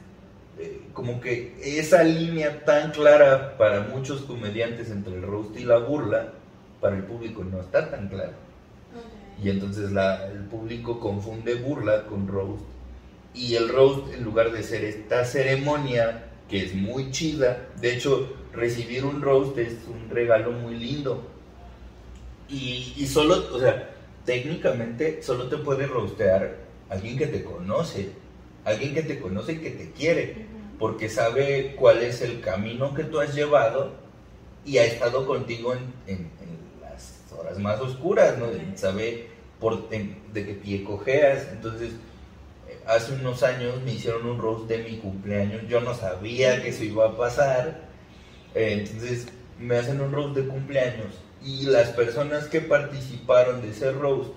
eh, 0.58 0.80
como 0.92 1.20
que 1.20 1.56
esa 1.62 2.04
línea 2.04 2.64
tan 2.64 2.92
clara 2.92 3.58
para 3.58 3.80
muchos 3.80 4.22
comediantes 4.22 4.90
entre 4.90 5.16
el 5.16 5.22
roast 5.22 5.56
y 5.58 5.64
la 5.64 5.78
burla, 5.78 6.32
para 6.80 6.96
el 6.96 7.02
público 7.02 7.42
no 7.42 7.60
está 7.60 7.90
tan 7.90 8.08
clara. 8.08 8.34
Y 9.42 9.50
entonces 9.50 9.90
la, 9.90 10.30
el 10.30 10.44
público 10.44 11.00
confunde 11.00 11.56
burla 11.56 12.06
con 12.06 12.28
roast. 12.28 12.62
Y 13.34 13.56
el 13.56 13.68
roast, 13.68 14.14
en 14.14 14.22
lugar 14.22 14.52
de 14.52 14.62
ser 14.62 14.84
esta 14.84 15.24
ceremonia 15.24 16.26
que 16.48 16.64
es 16.64 16.74
muy 16.74 17.10
chida, 17.10 17.66
de 17.80 17.94
hecho, 17.94 18.28
recibir 18.54 19.04
un 19.04 19.20
roast 19.20 19.58
es 19.58 19.74
un 19.88 20.08
regalo 20.10 20.52
muy 20.52 20.76
lindo. 20.76 21.22
Y, 22.48 23.06
solo, 23.06 23.44
o 23.52 23.58
sea, 23.58 23.90
técnicamente 24.24 25.22
solo 25.22 25.48
te 25.48 25.56
puede 25.56 25.86
rostear 25.86 26.56
alguien 26.88 27.18
que 27.18 27.26
te 27.26 27.42
conoce, 27.42 28.10
alguien 28.64 28.94
que 28.94 29.02
te 29.02 29.18
conoce 29.18 29.54
y 29.54 29.58
que 29.58 29.70
te 29.70 29.90
quiere, 29.90 30.46
porque 30.78 31.08
sabe 31.08 31.74
cuál 31.76 32.02
es 32.02 32.22
el 32.22 32.40
camino 32.40 32.94
que 32.94 33.04
tú 33.04 33.18
has 33.20 33.34
llevado 33.34 33.92
y 34.64 34.78
ha 34.78 34.84
estado 34.84 35.26
contigo 35.26 35.74
en, 36.06 36.30
las 36.80 37.22
horas 37.36 37.58
más 37.58 37.80
oscuras, 37.80 38.38
¿no? 38.38 38.46
Sabe 38.76 39.28
por, 39.58 39.88
de 39.88 40.16
qué 40.32 40.54
pie 40.62 40.84
cojeas, 40.84 41.48
entonces 41.52 41.92
hace 42.86 43.14
unos 43.14 43.42
años 43.42 43.80
me 43.82 43.94
hicieron 43.94 44.26
un 44.26 44.38
roast 44.38 44.68
de 44.68 44.78
mi 44.78 44.98
cumpleaños, 44.98 45.62
yo 45.68 45.80
no 45.80 45.94
sabía 45.94 46.62
que 46.62 46.68
eso 46.68 46.84
iba 46.84 47.06
a 47.06 47.16
pasar, 47.16 47.93
eh, 48.54 48.84
entonces 48.84 49.26
me 49.58 49.76
hacen 49.76 50.00
un 50.00 50.12
roast 50.12 50.36
de 50.36 50.46
cumpleaños 50.46 51.14
y 51.44 51.66
las 51.66 51.88
personas 51.90 52.46
que 52.46 52.60
participaron 52.60 53.62
de 53.62 53.70
ese 53.70 53.92
roast 53.92 54.32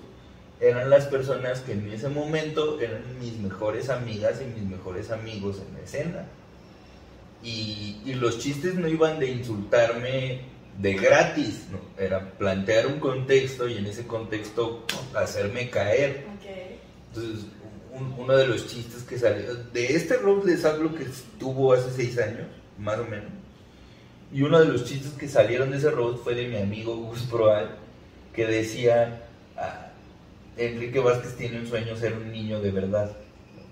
eran 0.60 0.90
las 0.90 1.06
personas 1.06 1.60
que 1.60 1.72
en 1.72 1.90
ese 1.90 2.08
momento 2.08 2.80
eran 2.80 3.02
mis 3.20 3.38
mejores 3.38 3.88
amigas 3.88 4.40
y 4.42 4.60
mis 4.60 4.68
mejores 4.68 5.10
amigos 5.10 5.62
en 5.66 5.74
la 5.74 5.80
escena. 5.80 6.26
Y, 7.42 8.00
y 8.04 8.14
los 8.14 8.40
chistes 8.40 8.74
no 8.74 8.88
iban 8.88 9.20
de 9.20 9.30
insultarme 9.30 10.40
de 10.78 10.94
gratis, 10.94 11.66
¿no? 11.70 11.78
era 12.02 12.32
plantear 12.32 12.88
un 12.88 12.98
contexto 12.98 13.68
y 13.68 13.76
en 13.76 13.86
ese 13.86 14.06
contexto 14.06 14.84
hacerme 15.14 15.70
caer. 15.70 16.24
Entonces, 17.08 17.46
uno 18.18 18.36
de 18.36 18.46
los 18.48 18.66
chistes 18.66 19.04
que 19.04 19.18
salió, 19.18 19.54
de 19.54 19.94
este 19.94 20.16
roast 20.16 20.44
les 20.44 20.64
hablo 20.64 20.94
que 20.94 21.04
estuvo 21.04 21.72
hace 21.72 21.90
seis 21.94 22.18
años, 22.18 22.46
más 22.78 22.98
o 22.98 23.04
menos 23.04 23.37
y 24.32 24.42
uno 24.42 24.60
de 24.60 24.66
los 24.66 24.84
chistes 24.84 25.12
que 25.12 25.28
salieron 25.28 25.70
de 25.70 25.78
ese 25.78 25.90
roast 25.90 26.22
fue 26.22 26.34
de 26.34 26.48
mi 26.48 26.56
amigo 26.56 26.94
Gus 26.96 27.22
Proal, 27.22 27.76
que 28.34 28.46
decía, 28.46 29.22
ah, 29.56 29.90
Enrique 30.56 31.00
Vázquez 31.00 31.36
tiene 31.36 31.60
un 31.60 31.66
sueño 31.66 31.96
ser 31.96 32.12
un 32.12 32.30
niño 32.30 32.60
de 32.60 32.70
verdad, 32.70 33.16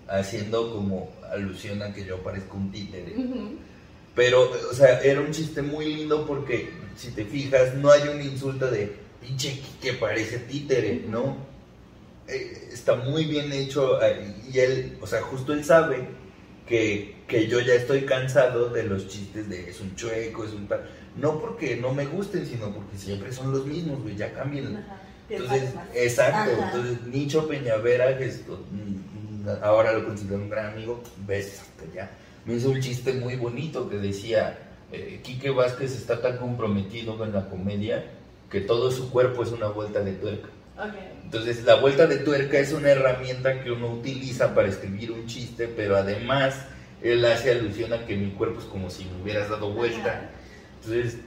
haciendo 0.09 0.73
como 0.73 1.11
alusión 1.31 1.83
a 1.83 1.93
que 1.93 2.05
yo 2.05 2.19
parezco 2.23 2.57
un 2.57 2.73
títere. 2.73 3.15
Pero, 4.15 4.51
o 4.71 4.75
sea, 4.75 5.01
era 5.01 5.21
un 5.21 5.31
chiste 5.31 5.61
muy 5.61 5.95
lindo 5.95 6.27
porque, 6.27 6.71
si 6.97 7.11
te 7.11 7.25
fijas, 7.25 7.75
no 7.75 7.91
hay 7.91 8.09
un 8.09 8.23
insulto 8.23 8.71
de 8.71 8.91
pinche 9.21 9.61
que 9.83 9.93
parece 9.93 10.39
títere, 10.39 11.05
¿no? 11.07 11.37
Eh, 12.29 12.71
está 12.73 12.97
muy 12.97 13.25
bien 13.27 13.53
hecho 13.53 14.03
eh, 14.03 14.35
y 14.53 14.59
él, 14.59 14.99
o 15.01 15.07
sea, 15.07 15.21
justo 15.23 15.53
él 15.53 15.65
sabe 15.65 16.09
que, 16.67 17.17
que, 17.29 17.47
yo 17.47 17.61
ya 17.61 17.75
estoy 17.75 18.03
cansado 18.03 18.71
de 18.71 18.83
los 18.83 19.09
chistes 19.09 19.49
de 19.49 19.71
es 19.71 19.81
un 19.81 19.95
chueco, 19.95 20.45
es 20.45 20.53
un 20.53 20.67
tal. 20.67 20.89
No 21.17 21.41
porque 21.41 21.77
no 21.77 21.95
me 21.95 22.07
gusten, 22.07 22.47
sino 22.47 22.73
porque 22.75 22.99
siempre 22.99 23.33
son 23.33 23.53
los 23.53 23.65
mismos, 23.65 24.03
güey, 24.03 24.17
ya 24.17 24.33
cambien. 24.33 24.85
Entonces, 25.29 25.75
exacto. 25.95 26.51
Entonces, 26.51 27.07
Nicho 27.07 27.49
Peñavera, 27.49 28.19
que 28.19 28.33
ahora 29.63 29.93
lo 29.93 30.05
considero 30.05 30.43
un 30.43 30.51
gran 30.51 30.73
amigo, 30.73 31.03
ves, 31.27 31.63
ya, 31.95 32.11
me 32.45 32.55
hizo 32.55 32.71
un 32.71 32.81
chiste 32.81 33.13
muy 33.15 33.37
bonito 33.37 33.89
que 33.89 33.97
decía, 33.97 34.59
eh, 34.93 35.21
Quique 35.23 35.51
Vázquez 35.51 35.93
está 35.97 36.21
tan 36.21 36.37
comprometido 36.39 37.17
con 37.17 37.33
la 37.33 37.49
comedia 37.49 38.05
que 38.51 38.61
todo 38.61 38.91
su 38.91 39.11
cuerpo 39.11 39.43
es 39.43 39.51
una 39.51 39.69
vuelta 39.69 40.01
de 40.01 40.13
tuerca. 40.13 40.49
Entonces, 41.25 41.65
la 41.65 41.77
vuelta 41.77 42.07
de 42.07 42.19
tuerca 42.19 42.59
es 42.59 42.73
una 42.73 42.91
herramienta 42.91 43.63
que 43.63 43.71
uno 43.71 43.89
utiliza 43.93 44.55
para 44.55 44.69
escribir 44.69 45.11
un 45.11 45.27
chiste, 45.27 45.69
pero 45.69 45.97
además 45.97 46.55
él 47.03 47.25
hace 47.25 47.53
alusión 47.53 47.93
a 47.93 48.07
que 48.07 48.17
mi 48.17 48.31
cuerpo 48.31 48.61
es 48.61 48.67
como 48.67 48.91
si 48.91 49.05
me 49.05 49.23
hubieras 49.23 49.49
dado 49.49 49.71
vuelta. 49.71 50.31
Entonces, 50.83 51.19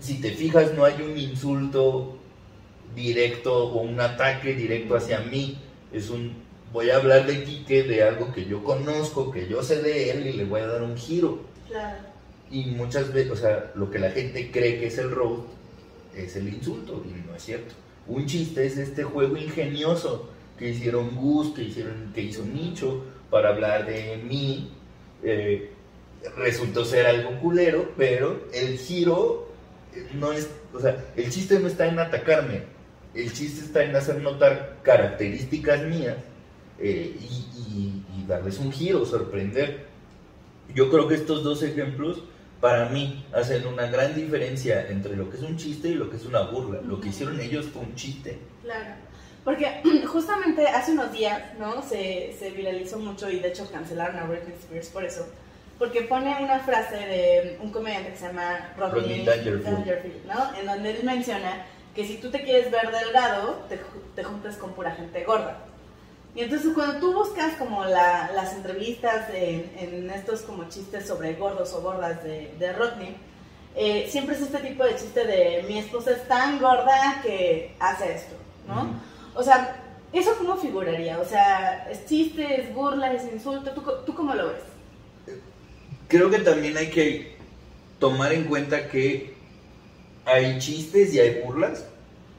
si 0.00 0.20
te 0.20 0.30
fijas, 0.30 0.74
no 0.74 0.84
hay 0.84 1.00
un 1.02 1.16
insulto 1.18 2.18
directo 2.94 3.68
o 3.68 3.82
un 3.82 4.00
ataque 4.00 4.54
directo 4.54 4.96
hacia 4.96 5.20
mí. 5.20 5.58
Es 5.92 6.10
un, 6.10 6.34
voy 6.72 6.90
a 6.90 6.96
hablar 6.96 7.26
de 7.26 7.44
Quique, 7.44 7.82
de 7.82 8.02
algo 8.02 8.32
que 8.32 8.46
yo 8.46 8.64
conozco, 8.64 9.30
que 9.30 9.48
yo 9.48 9.62
sé 9.62 9.82
de 9.82 10.10
él 10.10 10.26
y 10.26 10.32
le 10.32 10.44
voy 10.44 10.60
a 10.60 10.66
dar 10.66 10.82
un 10.82 10.96
giro. 10.96 11.40
Y 12.50 12.66
muchas 12.66 13.12
veces, 13.12 13.32
o 13.32 13.36
sea, 13.36 13.70
lo 13.74 13.90
que 13.90 13.98
la 13.98 14.10
gente 14.10 14.50
cree 14.50 14.78
que 14.78 14.86
es 14.86 14.98
el 14.98 15.10
roast 15.10 15.44
es 16.14 16.36
el 16.36 16.48
insulto 16.48 17.02
y 17.06 17.26
no 17.26 17.34
es 17.34 17.42
cierto. 17.42 17.74
Un 18.06 18.26
chiste 18.26 18.66
es 18.66 18.78
este 18.78 19.04
juego 19.04 19.36
ingenioso 19.36 20.30
que 20.58 20.70
hicieron 20.70 21.14
Gus, 21.16 21.54
que, 21.54 21.62
hicieron, 21.62 22.12
que 22.14 22.22
hizo 22.22 22.44
Nicho 22.44 23.04
para 23.30 23.50
hablar 23.50 23.86
de 23.86 24.18
mí. 24.18 24.70
Eh, 25.22 25.70
resultó 26.36 26.84
ser 26.84 27.06
algo 27.06 27.38
culero, 27.40 27.92
pero 27.96 28.44
el 28.52 28.78
giro 28.78 29.48
no 30.14 30.32
es, 30.32 30.50
o 30.72 30.80
sea, 30.80 31.04
el 31.16 31.30
chiste 31.30 31.58
no 31.58 31.66
está 31.66 31.86
en 31.86 31.98
atacarme, 31.98 32.62
el 33.14 33.32
chiste 33.32 33.64
está 33.64 33.84
en 33.84 33.94
hacer 33.94 34.20
notar 34.20 34.78
características 34.82 35.84
mías 35.84 36.16
eh, 36.78 37.16
y, 37.20 38.02
darles 38.26 38.58
un 38.60 38.70
giro, 38.70 39.04
sorprender. 39.04 39.84
Yo 40.72 40.90
creo 40.90 41.08
que 41.08 41.16
estos 41.16 41.42
dos 41.42 41.64
ejemplos 41.64 42.22
para 42.62 42.84
mí 42.86 43.26
hacen 43.34 43.66
una 43.66 43.86
gran 43.88 44.14
diferencia 44.14 44.86
entre 44.88 45.16
lo 45.16 45.28
que 45.28 45.36
es 45.36 45.42
un 45.42 45.56
chiste 45.56 45.88
y 45.88 45.94
lo 45.94 46.08
que 46.08 46.16
es 46.16 46.24
una 46.24 46.42
burla. 46.42 46.80
Lo 46.80 47.00
que 47.00 47.08
hicieron 47.08 47.40
ellos 47.40 47.66
fue 47.66 47.82
un 47.82 47.96
chiste. 47.96 48.38
Claro. 48.62 48.94
Porque 49.42 49.82
justamente 50.06 50.68
hace 50.68 50.92
unos 50.92 51.10
días, 51.10 51.42
¿no? 51.58 51.82
Se, 51.82 52.32
se 52.38 52.50
viralizó 52.50 53.00
mucho 53.00 53.28
y 53.28 53.40
de 53.40 53.48
hecho 53.48 53.68
cancelaron 53.72 54.16
a 54.16 54.26
Britney 54.26 54.54
Spears 54.60 54.90
por 54.90 55.04
eso. 55.04 55.26
Porque 55.76 56.02
pone 56.02 56.36
una 56.40 56.60
frase 56.60 56.94
de 56.94 57.58
un 57.60 57.72
comediante 57.72 58.12
que 58.12 58.16
se 58.16 58.26
llama 58.28 58.72
Rodney, 58.78 59.24
Dangerfield. 59.24 60.26
¿no? 60.26 60.56
En 60.56 60.66
donde 60.66 60.90
él 60.92 61.02
menciona 61.02 61.66
que 61.96 62.06
si 62.06 62.18
tú 62.18 62.30
te 62.30 62.44
quieres 62.44 62.70
ver 62.70 62.92
delgado, 62.92 63.64
te, 63.68 63.80
te 64.14 64.22
juntas 64.22 64.56
con 64.56 64.72
pura 64.74 64.92
gente 64.92 65.24
gorda. 65.24 65.64
Y 66.34 66.40
entonces 66.40 66.72
cuando 66.74 66.98
tú 66.98 67.12
buscas 67.12 67.54
como 67.56 67.84
la- 67.84 68.30
las 68.34 68.54
entrevistas 68.54 69.28
en, 69.34 69.70
en 69.78 70.10
estos 70.10 70.40
como 70.42 70.68
chistes 70.68 71.06
sobre 71.06 71.34
gordos 71.34 71.72
o 71.74 71.82
gordas 71.82 72.22
de, 72.24 72.54
de 72.58 72.72
Rodney, 72.72 73.16
eh, 73.76 74.08
siempre 74.10 74.34
es 74.34 74.42
este 74.42 74.58
tipo 74.58 74.84
de 74.84 74.96
chiste 74.96 75.26
de 75.26 75.64
mi 75.68 75.78
esposa 75.78 76.12
es 76.12 76.26
tan 76.28 76.58
gorda 76.58 77.20
que 77.22 77.74
hace 77.78 78.14
esto, 78.14 78.34
¿no? 78.66 79.00
O 79.34 79.42
sea, 79.42 79.76
¿eso 80.12 80.34
cómo 80.38 80.56
figuraría? 80.56 81.18
O 81.18 81.24
sea, 81.24 81.88
¿es 81.90 82.04
chiste, 82.06 82.60
es 82.62 82.74
burla, 82.74 83.12
es 83.12 83.24
insulto? 83.32 83.70
¿Tú, 83.72 83.82
co- 83.82 83.96
tú 84.06 84.14
cómo 84.14 84.34
lo 84.34 84.48
ves? 84.48 85.36
Creo 86.08 86.30
que 86.30 86.38
también 86.40 86.76
hay 86.76 86.90
que 86.90 87.36
tomar 87.98 88.32
en 88.32 88.44
cuenta 88.44 88.88
que 88.88 89.34
hay 90.26 90.58
chistes 90.58 91.12
y 91.14 91.20
hay 91.20 91.40
burlas 91.42 91.84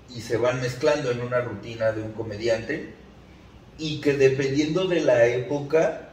y 0.09 0.21
se 0.21 0.37
van 0.37 0.61
mezclando 0.61 1.09
en 1.11 1.21
una 1.21 1.41
rutina 1.41 1.91
de 1.91 2.01
un 2.03 2.11
comediante 2.13 2.93
y 3.83 3.99
que 3.99 4.13
dependiendo 4.13 4.87
de 4.87 5.01
la 5.01 5.25
época 5.27 6.09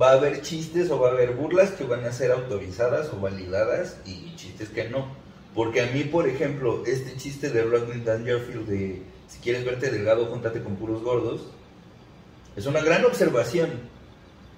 va 0.00 0.10
a 0.10 0.14
haber 0.14 0.42
chistes 0.42 0.90
o 0.90 0.98
va 0.98 1.10
a 1.10 1.12
haber 1.12 1.32
burlas 1.32 1.70
que 1.70 1.84
van 1.84 2.04
a 2.04 2.12
ser 2.12 2.32
autorizadas 2.32 3.10
o 3.12 3.20
validadas 3.20 3.96
y 4.04 4.34
chistes 4.34 4.70
que 4.70 4.88
no. 4.88 5.06
Porque 5.54 5.82
a 5.82 5.86
mí, 5.92 6.02
por 6.04 6.26
ejemplo, 6.28 6.82
este 6.86 7.16
chiste 7.16 7.50
de 7.50 7.62
Rodney 7.62 8.00
Dangerfield 8.00 8.66
de 8.66 9.02
si 9.28 9.38
quieres 9.38 9.64
verte 9.64 9.90
delgado, 9.90 10.26
júntate 10.26 10.62
con 10.62 10.76
puros 10.76 11.02
gordos, 11.02 11.42
es 12.56 12.66
una 12.66 12.80
gran 12.80 13.04
observación. 13.04 13.70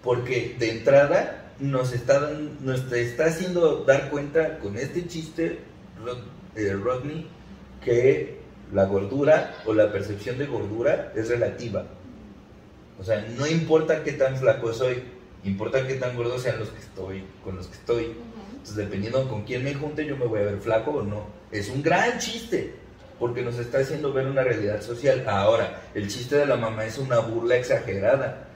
Porque 0.02 0.56
de 0.58 0.70
entrada 0.70 1.52
nos 1.60 1.92
está, 1.92 2.30
está 2.94 3.24
haciendo 3.26 3.84
dar 3.84 4.10
cuenta 4.10 4.58
con 4.58 4.76
este 4.76 5.06
chiste, 5.06 5.58
Rod- 6.02 6.24
eh, 6.56 6.72
Rodney, 6.74 7.26
que 7.82 8.38
la 8.72 8.84
gordura 8.84 9.54
o 9.66 9.74
la 9.74 9.92
percepción 9.92 10.38
de 10.38 10.46
gordura 10.46 11.12
es 11.14 11.28
relativa. 11.28 11.86
O 12.98 13.04
sea, 13.04 13.26
no 13.36 13.46
importa 13.46 14.02
qué 14.02 14.12
tan 14.12 14.36
flaco 14.36 14.72
soy, 14.72 15.02
importa 15.44 15.86
qué 15.86 15.94
tan 15.94 16.16
gordo 16.16 16.38
sean 16.38 16.58
los 16.58 16.68
que 16.70 16.80
estoy, 16.80 17.24
con 17.42 17.56
los 17.56 17.66
que 17.66 17.74
estoy. 17.74 18.16
Entonces, 18.50 18.76
dependiendo 18.76 19.28
con 19.28 19.44
quién 19.44 19.64
me 19.64 19.74
junte, 19.74 20.06
yo 20.06 20.16
me 20.16 20.26
voy 20.26 20.40
a 20.40 20.44
ver 20.44 20.58
flaco 20.58 20.92
o 20.92 21.02
no. 21.02 21.26
Es 21.50 21.68
un 21.68 21.82
gran 21.82 22.18
chiste, 22.18 22.72
porque 23.18 23.42
nos 23.42 23.58
está 23.58 23.78
haciendo 23.78 24.12
ver 24.12 24.26
una 24.26 24.42
realidad 24.42 24.80
social. 24.80 25.24
Ahora, 25.28 25.82
el 25.94 26.08
chiste 26.08 26.36
de 26.36 26.46
la 26.46 26.56
mamá 26.56 26.84
es 26.86 26.98
una 26.98 27.18
burla 27.18 27.56
exagerada. 27.56 28.48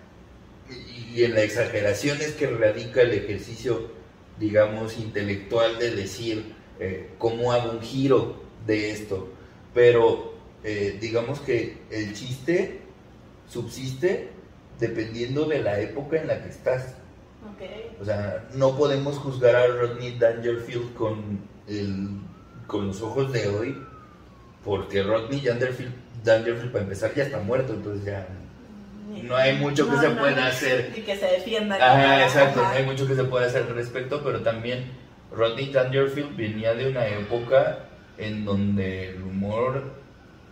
Y, 0.71 1.21
y 1.21 1.25
en 1.25 1.35
la 1.35 1.43
exageración 1.43 2.19
es 2.21 2.33
que 2.33 2.47
radica 2.47 3.03
el 3.03 3.13
ejercicio, 3.13 3.91
digamos, 4.39 4.99
intelectual 4.99 5.79
de 5.79 5.95
decir 5.95 6.55
eh, 6.81 7.11
cómo 7.19 7.53
hago 7.53 7.73
un 7.73 7.81
giro 7.81 8.41
de 8.67 8.91
esto. 8.93 9.29
Pero 9.75 10.35
eh, 10.65 10.97
digamos 11.01 11.41
que 11.41 11.79
el 11.91 12.15
chiste 12.15 12.81
subsiste 13.49 14.31
dependiendo 14.79 15.45
de 15.47 15.63
la 15.63 15.81
época 15.81 16.21
en 16.21 16.29
la 16.29 16.43
que 16.43 16.49
estás. 16.49 16.95
Ok. 17.53 18.01
O 18.01 18.05
sea, 18.05 18.49
no 18.55 18.77
podemos 18.77 19.19
juzgar 19.19 19.57
a 19.57 19.67
Rodney 19.67 20.19
Dangerfield 20.19 20.95
con, 20.95 21.41
el, 21.67 22.09
con 22.67 22.87
los 22.89 23.03
ojos 23.03 23.33
de 23.33 23.49
hoy, 23.49 23.77
porque 24.65 25.03
Rodney 25.03 25.41
Dangerfield, 25.41 25.93
Dangerfield, 26.25 26.73
para 26.73 26.85
empezar, 26.85 27.15
ya 27.15 27.25
está 27.25 27.39
muerto, 27.39 27.73
entonces 27.73 28.05
ya 28.05 28.27
no 29.25 29.37
hay 29.37 29.57
mucho 29.57 29.89
que 29.89 29.97
se 29.97 30.11
pueda 30.11 30.47
hacer. 30.47 30.93
Y 30.97 31.01
que 31.01 31.17
se 31.17 31.27
defienda. 31.27 31.77
Ajá, 31.77 32.25
exacto, 32.25 32.61
no 32.61 32.69
hay 32.69 32.85
mucho 32.85 33.07
que 33.07 33.15
se 33.15 33.25
pueda 33.25 33.47
hacer 33.47 33.63
al 33.63 33.75
respecto, 33.75 34.23
pero 34.23 34.43
también 34.43 34.91
Rodney 35.33 35.71
Dangerfield 35.73 36.37
venía 36.37 36.75
de 36.75 36.89
una 36.89 37.07
época 37.07 37.87
en 38.19 38.45
donde 38.45 39.11
el 39.11 39.23
humor 39.23 39.98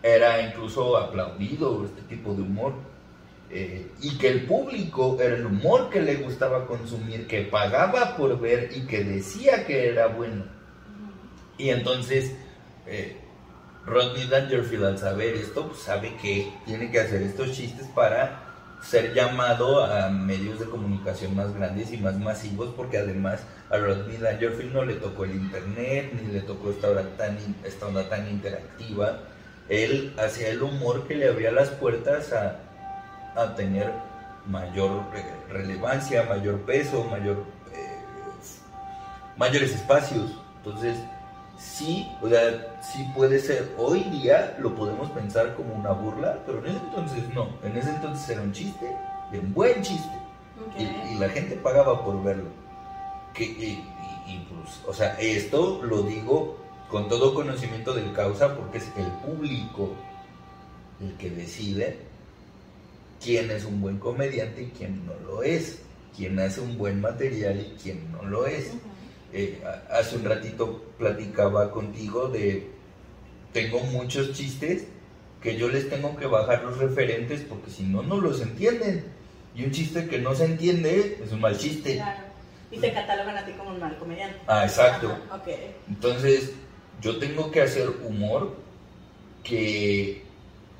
era 0.03 0.41
incluso 0.41 0.97
aplaudido, 0.97 1.85
este 1.85 2.01
tipo 2.03 2.33
de 2.33 2.41
humor. 2.41 2.73
Eh, 3.49 3.91
y 4.01 4.17
que 4.17 4.27
el 4.27 4.45
público 4.45 5.17
era 5.21 5.35
el 5.35 5.45
humor 5.45 5.89
que 5.89 6.01
le 6.01 6.15
gustaba 6.15 6.67
consumir, 6.67 7.27
que 7.27 7.43
pagaba 7.43 8.17
por 8.17 8.37
ver 8.39 8.71
y 8.75 8.81
que 8.81 9.03
decía 9.03 9.65
que 9.65 9.87
era 9.87 10.07
bueno. 10.07 10.43
Y 11.57 11.69
entonces 11.69 12.35
eh, 12.85 13.17
Rodney 13.85 14.27
Dangerfield 14.27 14.83
al 14.83 14.97
saber 14.97 15.35
esto, 15.35 15.67
pues, 15.67 15.79
sabe 15.79 16.13
que 16.21 16.51
tiene 16.65 16.91
que 16.91 16.99
hacer 16.99 17.21
estos 17.21 17.53
chistes 17.53 17.87
para 17.95 18.43
ser 18.81 19.13
llamado 19.13 19.83
a 19.83 20.09
medios 20.09 20.59
de 20.59 20.65
comunicación 20.65 21.35
más 21.35 21.53
grandes 21.55 21.91
y 21.91 21.97
más 21.97 22.17
masivos, 22.17 22.73
porque 22.75 22.97
además 22.97 23.41
a 23.69 23.77
Rodney 23.77 24.17
Dangerfield 24.17 24.73
no 24.73 24.83
le 24.83 24.95
tocó 24.95 25.23
el 25.23 25.35
internet, 25.35 26.11
ni 26.13 26.33
le 26.33 26.41
tocó 26.41 26.69
esta 26.69 26.89
onda 26.89 27.03
tan, 27.17 27.37
esta 27.63 27.87
onda 27.87 28.07
tan 28.09 28.29
interactiva. 28.29 29.19
Él 29.69 30.15
hacía 30.17 30.49
el 30.49 30.61
humor 30.63 31.07
que 31.07 31.15
le 31.15 31.27
abría 31.29 31.51
las 31.51 31.69
puertas 31.69 32.31
a, 32.33 32.59
a 33.35 33.55
tener 33.55 33.91
mayor 34.45 35.03
re- 35.11 35.53
relevancia, 35.53 36.23
mayor 36.23 36.61
peso, 36.61 37.03
mayor, 37.05 37.43
eh, 37.73 37.99
mayores 39.37 39.73
espacios. 39.73 40.31
Entonces, 40.57 40.97
sí, 41.57 42.07
o 42.21 42.29
sea, 42.29 42.77
sí 42.81 43.05
puede 43.15 43.39
ser, 43.39 43.73
hoy 43.77 44.03
día 44.05 44.55
lo 44.59 44.73
podemos 44.75 45.09
pensar 45.11 45.53
como 45.55 45.73
una 45.75 45.91
burla, 45.91 46.39
pero 46.45 46.59
en 46.59 46.67
ese 46.67 46.77
entonces 46.85 47.23
no, 47.33 47.49
en 47.63 47.77
ese 47.77 47.89
entonces 47.89 48.29
era 48.29 48.41
un 48.41 48.51
chiste, 48.53 48.95
de 49.31 49.39
un 49.39 49.53
buen 49.53 49.81
chiste, 49.81 50.17
y, 50.77 50.83
y 50.83 51.17
la 51.19 51.29
gente 51.29 51.55
pagaba 51.57 52.03
por 52.03 52.23
verlo. 52.23 52.49
Que, 53.33 53.43
y, 53.45 53.47
y- 53.65 53.93
y, 54.33 54.47
pues, 54.51 54.81
o 54.85 54.93
sea, 54.93 55.17
esto 55.19 55.81
lo 55.83 56.01
digo 56.03 56.57
con 56.89 57.07
todo 57.09 57.33
conocimiento 57.33 57.93
del 57.93 58.13
causa 58.13 58.55
porque 58.55 58.77
es 58.79 58.85
el 58.97 59.07
público 59.25 59.93
el 61.01 61.13
que 61.17 61.29
decide 61.29 61.97
quién 63.23 63.51
es 63.51 63.65
un 63.65 63.81
buen 63.81 63.97
comediante 63.99 64.63
y 64.63 64.71
quién 64.77 65.05
no 65.05 65.13
lo 65.25 65.43
es, 65.43 65.79
quién 66.15 66.39
hace 66.39 66.61
un 66.61 66.77
buen 66.77 67.01
material 67.01 67.59
y 67.59 67.77
quién 67.81 68.11
no 68.11 68.23
lo 68.23 68.47
es. 68.47 68.71
Eh, 69.33 69.61
hace 69.91 70.15
un 70.15 70.23
ratito 70.23 70.83
platicaba 70.97 71.71
contigo 71.71 72.29
de 72.29 72.69
tengo 73.51 73.79
muchos 73.81 74.33
chistes 74.33 74.85
que 75.41 75.57
yo 75.57 75.67
les 75.67 75.89
tengo 75.89 76.15
que 76.15 76.25
bajar 76.27 76.63
los 76.63 76.77
referentes 76.77 77.41
porque 77.41 77.69
si 77.69 77.83
no 77.83 78.01
no 78.01 78.21
los 78.21 78.41
entienden 78.41 79.03
y 79.55 79.63
un 79.65 79.71
chiste 79.71 80.07
que 80.07 80.19
no 80.19 80.33
se 80.33 80.45
entiende 80.45 81.19
es 81.23 81.31
un 81.31 81.41
mal 81.41 81.57
chiste 81.57 81.95
Claro. 81.95 82.21
Y 82.71 82.79
te 82.79 82.91
catalogan 82.93 83.37
a 83.37 83.45
ti 83.45 83.51
como 83.53 83.69
un 83.71 83.79
mal 83.79 83.97
comediante. 83.97 84.37
ah 84.47 84.63
exacto 84.65 85.09
Ajá, 85.27 85.35
Ok. 85.35 85.47
entonces 85.89 86.53
yo 87.01 87.17
tengo 87.17 87.51
que 87.51 87.61
hacer 87.61 87.89
humor 88.03 88.55
que 89.43 90.23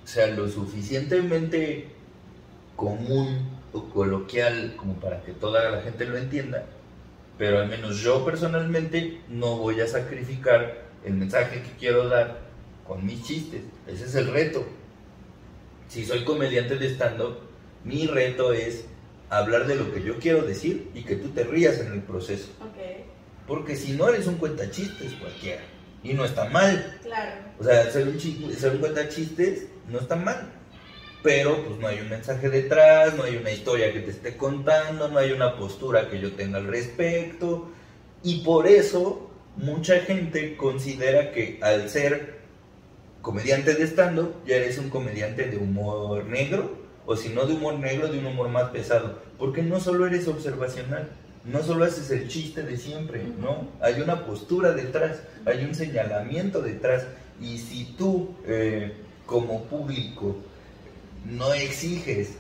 sea 0.03 0.27
lo 0.27 0.47
suficientemente 0.49 1.87
común 2.75 3.49
o 3.73 3.83
coloquial 3.89 4.75
como 4.77 4.93
para 4.95 5.21
que 5.23 5.33
toda 5.33 5.69
la 5.69 5.81
gente 5.81 6.05
lo 6.05 6.17
entienda 6.17 6.65
pero 7.37 7.59
al 7.59 7.67
menos 7.67 7.99
yo 7.99 8.25
personalmente 8.25 9.21
no 9.29 9.57
voy 9.57 9.79
a 9.81 9.87
sacrificar 9.87 10.85
el 11.05 11.13
mensaje 11.13 11.61
que 11.61 11.71
quiero 11.79 12.09
dar 12.09 12.39
con 12.85 13.05
mis 13.05 13.23
chistes. 13.23 13.61
Ese 13.85 14.05
es 14.05 14.15
el 14.15 14.27
reto. 14.27 14.65
Si 15.87 16.05
soy 16.05 16.23
comediante 16.23 16.77
de 16.77 16.87
stand-up, 16.89 17.37
mi 17.83 18.07
reto 18.07 18.53
es 18.53 18.85
hablar 19.29 19.67
de 19.67 19.75
lo 19.75 19.93
que 19.93 20.03
yo 20.03 20.17
quiero 20.17 20.41
decir 20.41 20.89
y 20.93 21.03
que 21.03 21.15
tú 21.15 21.29
te 21.29 21.43
rías 21.43 21.79
en 21.79 21.93
el 21.93 22.01
proceso. 22.01 22.47
Ok. 22.61 23.05
Porque 23.47 23.75
si 23.75 23.93
no 23.93 24.09
eres 24.09 24.27
un 24.27 24.35
cuentachistes 24.35 25.13
cualquiera. 25.13 25.61
Y 26.07 26.13
no 26.13 26.23
está 26.23 26.45
mal. 26.45 26.99
Claro. 27.03 27.31
O 27.59 27.63
sea, 27.63 27.91
ser 27.91 28.07
un, 28.07 28.19
ser 28.19 28.71
un 28.71 28.77
cuentachistes 28.77 29.67
no 29.89 29.99
está 29.99 30.15
mal. 30.15 30.53
Pero 31.21 31.65
pues 31.65 31.79
no 31.79 31.87
hay 31.87 31.99
un 31.99 32.09
mensaje 32.09 32.49
detrás, 32.49 33.15
no 33.15 33.23
hay 33.23 33.35
una 33.35 33.51
historia 33.51 33.91
que 33.91 33.99
te 33.99 34.11
esté 34.11 34.37
contando, 34.37 35.09
no 35.09 35.19
hay 35.19 35.31
una 35.31 35.57
postura 35.57 36.09
que 36.09 36.19
yo 36.19 36.31
tenga 36.33 36.59
al 36.59 36.67
respecto. 36.67 37.69
Y 38.23 38.41
por 38.45 38.67
eso 38.67 39.29
mucha 39.57 39.99
gente 39.99 40.55
considera 40.55 41.31
que 41.31 41.59
al 41.61 41.89
ser 41.89 42.37
comediante 43.21 43.73
de 43.73 43.83
stand-up 43.83 44.35
ya 44.45 44.55
eres 44.55 44.77
un 44.77 44.89
comediante 44.89 45.43
de 45.47 45.57
humor 45.57 46.23
negro, 46.25 46.77
o 47.05 47.17
si 47.17 47.29
no 47.29 47.45
de 47.45 47.55
humor 47.55 47.79
negro, 47.79 48.07
de 48.07 48.19
un 48.19 48.27
humor 48.27 48.47
más 48.47 48.69
pesado. 48.69 49.19
Porque 49.37 49.61
no 49.61 49.81
solo 49.81 50.07
eres 50.07 50.27
observacional, 50.29 51.09
no 51.47 51.63
solo 51.63 51.85
haces 51.85 52.09
el 52.11 52.27
chiste 52.27 52.63
de 52.63 52.77
siempre. 52.77 53.23
¿no? 53.39 53.67
Hay 53.81 54.01
una 54.01 54.25
postura 54.25 54.73
detrás, 54.73 55.21
hay 55.45 55.63
un 55.65 55.73
señalamiento 55.75 56.61
detrás. 56.61 57.05
Y 57.41 57.57
si 57.59 57.85
tú, 57.97 58.35
eh, 58.45 58.93
como 59.25 59.63
público, 59.63 60.35
no 61.25 61.53
exiges 61.53 62.33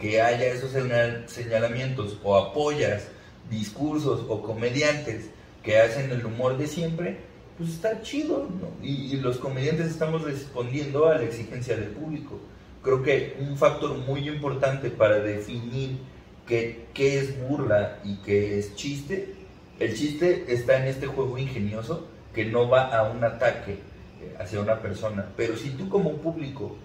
que 0.00 0.20
haya 0.20 0.46
esos 0.46 0.72
señal- 0.72 1.24
señalamientos 1.28 2.18
o 2.22 2.36
apoyas 2.36 3.04
discursos 3.50 4.24
o 4.28 4.42
comediantes 4.42 5.26
que 5.62 5.78
hacen 5.78 6.10
el 6.10 6.24
humor 6.24 6.56
de 6.56 6.66
siempre, 6.66 7.18
pues 7.58 7.70
está 7.70 8.00
chido, 8.00 8.48
¿no? 8.60 8.68
y, 8.82 9.12
y 9.14 9.16
los 9.16 9.36
comediantes 9.36 9.86
estamos 9.88 10.22
respondiendo 10.22 11.06
a 11.08 11.16
la 11.16 11.24
exigencia 11.24 11.76
del 11.76 11.88
público. 11.90 12.38
Creo 12.82 13.02
que 13.02 13.36
un 13.40 13.56
factor 13.58 13.94
muy 13.98 14.26
importante 14.28 14.88
para 14.88 15.18
definir 15.20 15.98
qué, 16.46 16.86
qué 16.94 17.18
es 17.18 17.40
burla 17.40 17.98
y 18.04 18.16
qué 18.16 18.58
es 18.58 18.74
chiste, 18.74 19.34
el 19.78 19.94
chiste 19.94 20.44
está 20.48 20.76
en 20.78 20.88
este 20.88 21.06
juego 21.06 21.38
ingenioso 21.38 22.06
que 22.34 22.44
no 22.44 22.68
va 22.68 22.94
a 22.94 23.10
un 23.10 23.24
ataque 23.24 23.72
eh, 23.72 24.36
hacia 24.38 24.60
una 24.60 24.80
persona, 24.80 25.26
pero 25.36 25.56
si 25.56 25.70
tú 25.70 25.88
como 25.88 26.18
público 26.18 26.76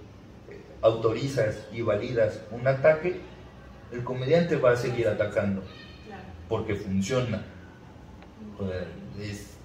eh, 0.49 0.59
autorizas 0.81 1.67
y 1.73 1.81
validas 1.81 2.41
un 2.51 2.65
ataque, 2.67 3.19
el 3.91 4.03
comediante 4.03 4.55
va 4.55 4.71
a 4.71 4.75
seguir 4.77 5.07
atacando. 5.07 5.61
Porque 6.47 6.75
funciona. 6.75 7.43
Es, 9.19 9.55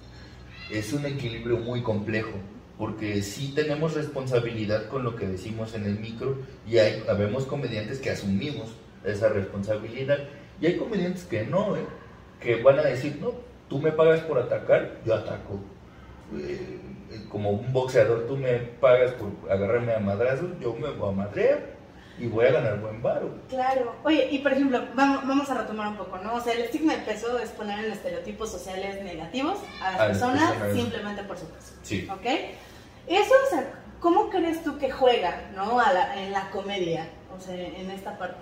es 0.69 0.93
un 0.93 1.05
equilibrio 1.05 1.57
muy 1.57 1.81
complejo, 1.83 2.33
porque 2.77 3.21
sí 3.21 3.53
tenemos 3.55 3.93
responsabilidad 3.93 4.87
con 4.87 5.03
lo 5.03 5.15
que 5.15 5.27
decimos 5.27 5.73
en 5.75 5.85
el 5.85 5.99
micro 5.99 6.37
y 6.67 6.79
hay, 6.79 7.03
habemos 7.07 7.45
comediantes 7.45 7.99
que 7.99 8.09
asumimos 8.09 8.69
esa 9.03 9.29
responsabilidad 9.29 10.19
y 10.59 10.67
hay 10.67 10.77
comediantes 10.77 11.23
que 11.25 11.43
no, 11.43 11.75
¿eh? 11.75 11.85
que 12.39 12.61
van 12.61 12.79
a 12.79 12.83
decir, 12.83 13.17
no, 13.21 13.31
tú 13.69 13.79
me 13.79 13.91
pagas 13.91 14.21
por 14.21 14.37
atacar, 14.39 14.97
yo 15.05 15.15
ataco. 15.15 15.59
Eh, 16.37 16.79
como 17.29 17.49
un 17.51 17.73
boxeador, 17.73 18.25
tú 18.27 18.37
me 18.37 18.53
pagas 18.57 19.11
por 19.11 19.29
agarrarme 19.51 19.93
a 19.93 19.99
madrazos, 19.99 20.49
yo 20.61 20.73
me 20.73 20.89
voy 20.91 21.09
a 21.09 21.11
madrear 21.11 21.59
y 22.17 22.27
voy 22.27 22.45
a 22.45 22.51
ganar 22.51 22.79
buen 22.79 23.01
varo. 23.01 23.35
Claro. 23.49 23.95
Oye, 24.03 24.27
y 24.31 24.39
por 24.39 24.53
ejemplo, 24.53 24.81
vamos, 24.95 25.27
vamos 25.27 25.49
a 25.49 25.61
retomar 25.61 25.87
un 25.89 25.97
poco, 25.97 26.17
¿no? 26.19 26.35
O 26.35 26.39
sea, 26.41 26.53
el 26.53 26.61
estigma 26.61 26.93
de 26.93 26.99
peso 27.01 27.37
es 27.39 27.49
poner 27.49 27.83
en 27.83 27.91
estereotipos 27.91 28.49
sociales 28.51 29.03
negativos 29.03 29.57
a 29.81 29.91
las 29.91 29.99
A 29.99 30.07
las 30.07 30.07
personas 30.17 30.51
personas. 30.53 30.75
simplemente 30.77 31.23
por 31.23 31.37
su 31.37 31.45
peso. 31.47 31.73
Sí. 31.81 32.07
¿Ok? 32.11 32.25
Eso, 33.07 33.33
o 33.45 33.49
sea, 33.49 33.67
¿cómo 33.99 34.29
crees 34.29 34.63
tú 34.63 34.77
que 34.77 34.89
juega, 34.91 35.49
¿no? 35.55 35.79
A 35.79 35.91
la- 35.91 36.21
en 36.23 36.31
la 36.31 36.49
comedia, 36.51 37.07
o 37.35 37.39
sea, 37.41 37.55
en 37.55 37.89
esta 37.91 38.17
parte. 38.17 38.35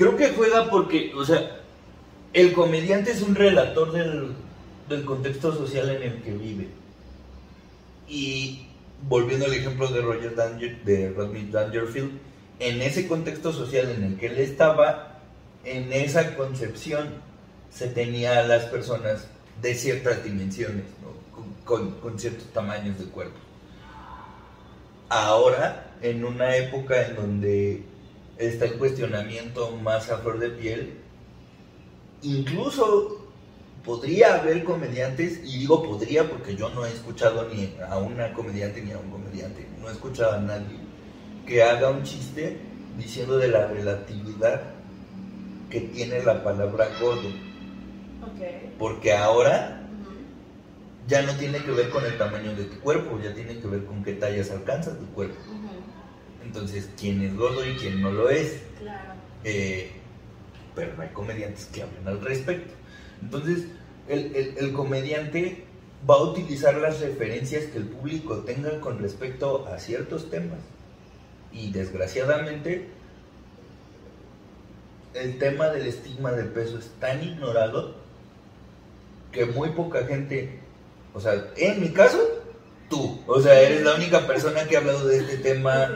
Creo 0.00 0.16
que 0.16 0.30
juega 0.30 0.70
porque, 0.70 1.12
o 1.14 1.22
sea, 1.26 1.60
el 2.32 2.54
comediante 2.54 3.10
es 3.10 3.20
un 3.20 3.34
relator 3.34 3.92
del, 3.92 4.32
del 4.88 5.04
contexto 5.04 5.54
social 5.54 5.90
en 5.90 6.02
el 6.02 6.22
que 6.22 6.32
vive. 6.32 6.68
Y 8.08 8.66
volviendo 9.06 9.44
al 9.44 9.52
ejemplo 9.52 9.88
de 9.88 10.00
Roger 10.00 10.34
Danger, 10.34 10.82
de 10.84 11.10
Rodney 11.10 11.50
Dangerfield, 11.52 12.12
en 12.60 12.80
ese 12.80 13.06
contexto 13.06 13.52
social 13.52 13.90
en 13.90 14.04
el 14.04 14.16
que 14.16 14.28
él 14.28 14.38
estaba, 14.38 15.18
en 15.66 15.92
esa 15.92 16.34
concepción 16.34 17.08
se 17.70 17.88
tenía 17.88 18.38
a 18.40 18.42
las 18.44 18.64
personas 18.64 19.26
de 19.60 19.74
ciertas 19.74 20.24
dimensiones, 20.24 20.84
¿no? 21.02 21.12
con, 21.36 21.52
con- 21.64 22.00
con 22.00 22.18
ciertos 22.18 22.46
tamaños 22.54 22.98
de 22.98 23.04
cuerpo. 23.04 23.36
Ahora, 25.10 25.92
en 26.00 26.24
una 26.24 26.56
época 26.56 27.06
en 27.06 27.16
donde 27.16 27.82
está 28.38 28.64
el 28.64 28.78
cuestionamiento 28.78 29.70
más 29.76 30.10
a 30.10 30.18
flor 30.18 30.38
de 30.38 30.50
piel, 30.50 30.94
incluso 32.22 33.26
podría 33.84 34.36
haber 34.36 34.64
comediantes, 34.64 35.40
y 35.44 35.58
digo 35.58 35.82
podría 35.82 36.28
porque 36.28 36.54
yo 36.54 36.68
no 36.70 36.84
he 36.84 36.90
escuchado 36.90 37.48
ni 37.48 37.74
a 37.88 37.98
una 37.98 38.32
comediante 38.32 38.82
ni 38.82 38.92
a 38.92 38.98
un 38.98 39.10
comediante, 39.10 39.66
no 39.80 39.88
he 39.88 39.92
escuchado 39.92 40.32
a 40.32 40.40
nadie 40.40 40.76
que 41.46 41.62
haga 41.62 41.90
un 41.90 42.02
chiste 42.02 42.58
diciendo 42.98 43.38
de 43.38 43.48
la 43.48 43.66
relatividad 43.66 44.62
que 45.70 45.80
tiene 45.80 46.22
la 46.22 46.42
palabra 46.44 46.88
gordo, 47.00 47.28
porque 48.78 49.12
ahora 49.12 49.80
ya 51.08 51.22
no 51.22 51.34
tiene 51.34 51.58
que 51.58 51.70
ver 51.70 51.90
con 51.90 52.04
el 52.04 52.16
tamaño 52.18 52.54
de 52.54 52.64
tu 52.64 52.80
cuerpo, 52.80 53.18
ya 53.22 53.34
tiene 53.34 53.58
que 53.58 53.66
ver 53.66 53.84
con 53.84 54.02
qué 54.04 54.12
tallas 54.12 54.50
alcanza 54.50 54.96
tu 54.96 55.06
cuerpo. 55.06 55.36
Entonces, 56.50 56.88
quién 56.98 57.22
es 57.22 57.36
gordo 57.36 57.64
y 57.64 57.76
quién 57.76 58.02
no 58.02 58.10
lo 58.10 58.28
es. 58.28 58.60
Claro. 58.80 59.14
Eh, 59.44 59.92
pero 60.74 60.96
no 60.96 61.02
hay 61.02 61.10
comediantes 61.10 61.66
que 61.66 61.82
hablen 61.82 62.08
al 62.08 62.20
respecto. 62.20 62.72
Entonces, 63.22 63.66
el, 64.08 64.34
el- 64.34 64.58
el 64.58 64.72
comediante 64.72 65.62
va 66.08 66.16
a 66.16 66.22
utilizar 66.24 66.74
las 66.76 66.98
referencias 67.00 67.66
que 67.66 67.78
el 67.78 67.84
público 67.84 68.38
tenga 68.38 68.80
con 68.80 68.98
respecto 68.98 69.64
a 69.68 69.78
ciertos 69.78 70.28
temas. 70.28 70.58
Y 71.52 71.70
desgraciadamente, 71.70 72.88
el 75.14 75.38
tema 75.38 75.68
del 75.68 75.86
estigma 75.86 76.32
del 76.32 76.48
peso 76.48 76.78
es 76.78 76.88
tan 76.98 77.22
ignorado 77.22 77.94
que 79.30 79.46
muy 79.46 79.68
poca 79.70 80.04
gente, 80.04 80.58
o 81.14 81.20
sea, 81.20 81.52
en 81.56 81.80
mi 81.80 81.90
caso, 81.90 82.18
tú, 82.88 83.20
o 83.28 83.40
sea, 83.40 83.60
eres 83.60 83.82
la 83.84 83.94
única 83.94 84.26
persona 84.26 84.64
que 84.64 84.76
ha 84.76 84.80
hablado 84.80 85.06
de 85.06 85.18
este 85.18 85.36
tema. 85.38 85.86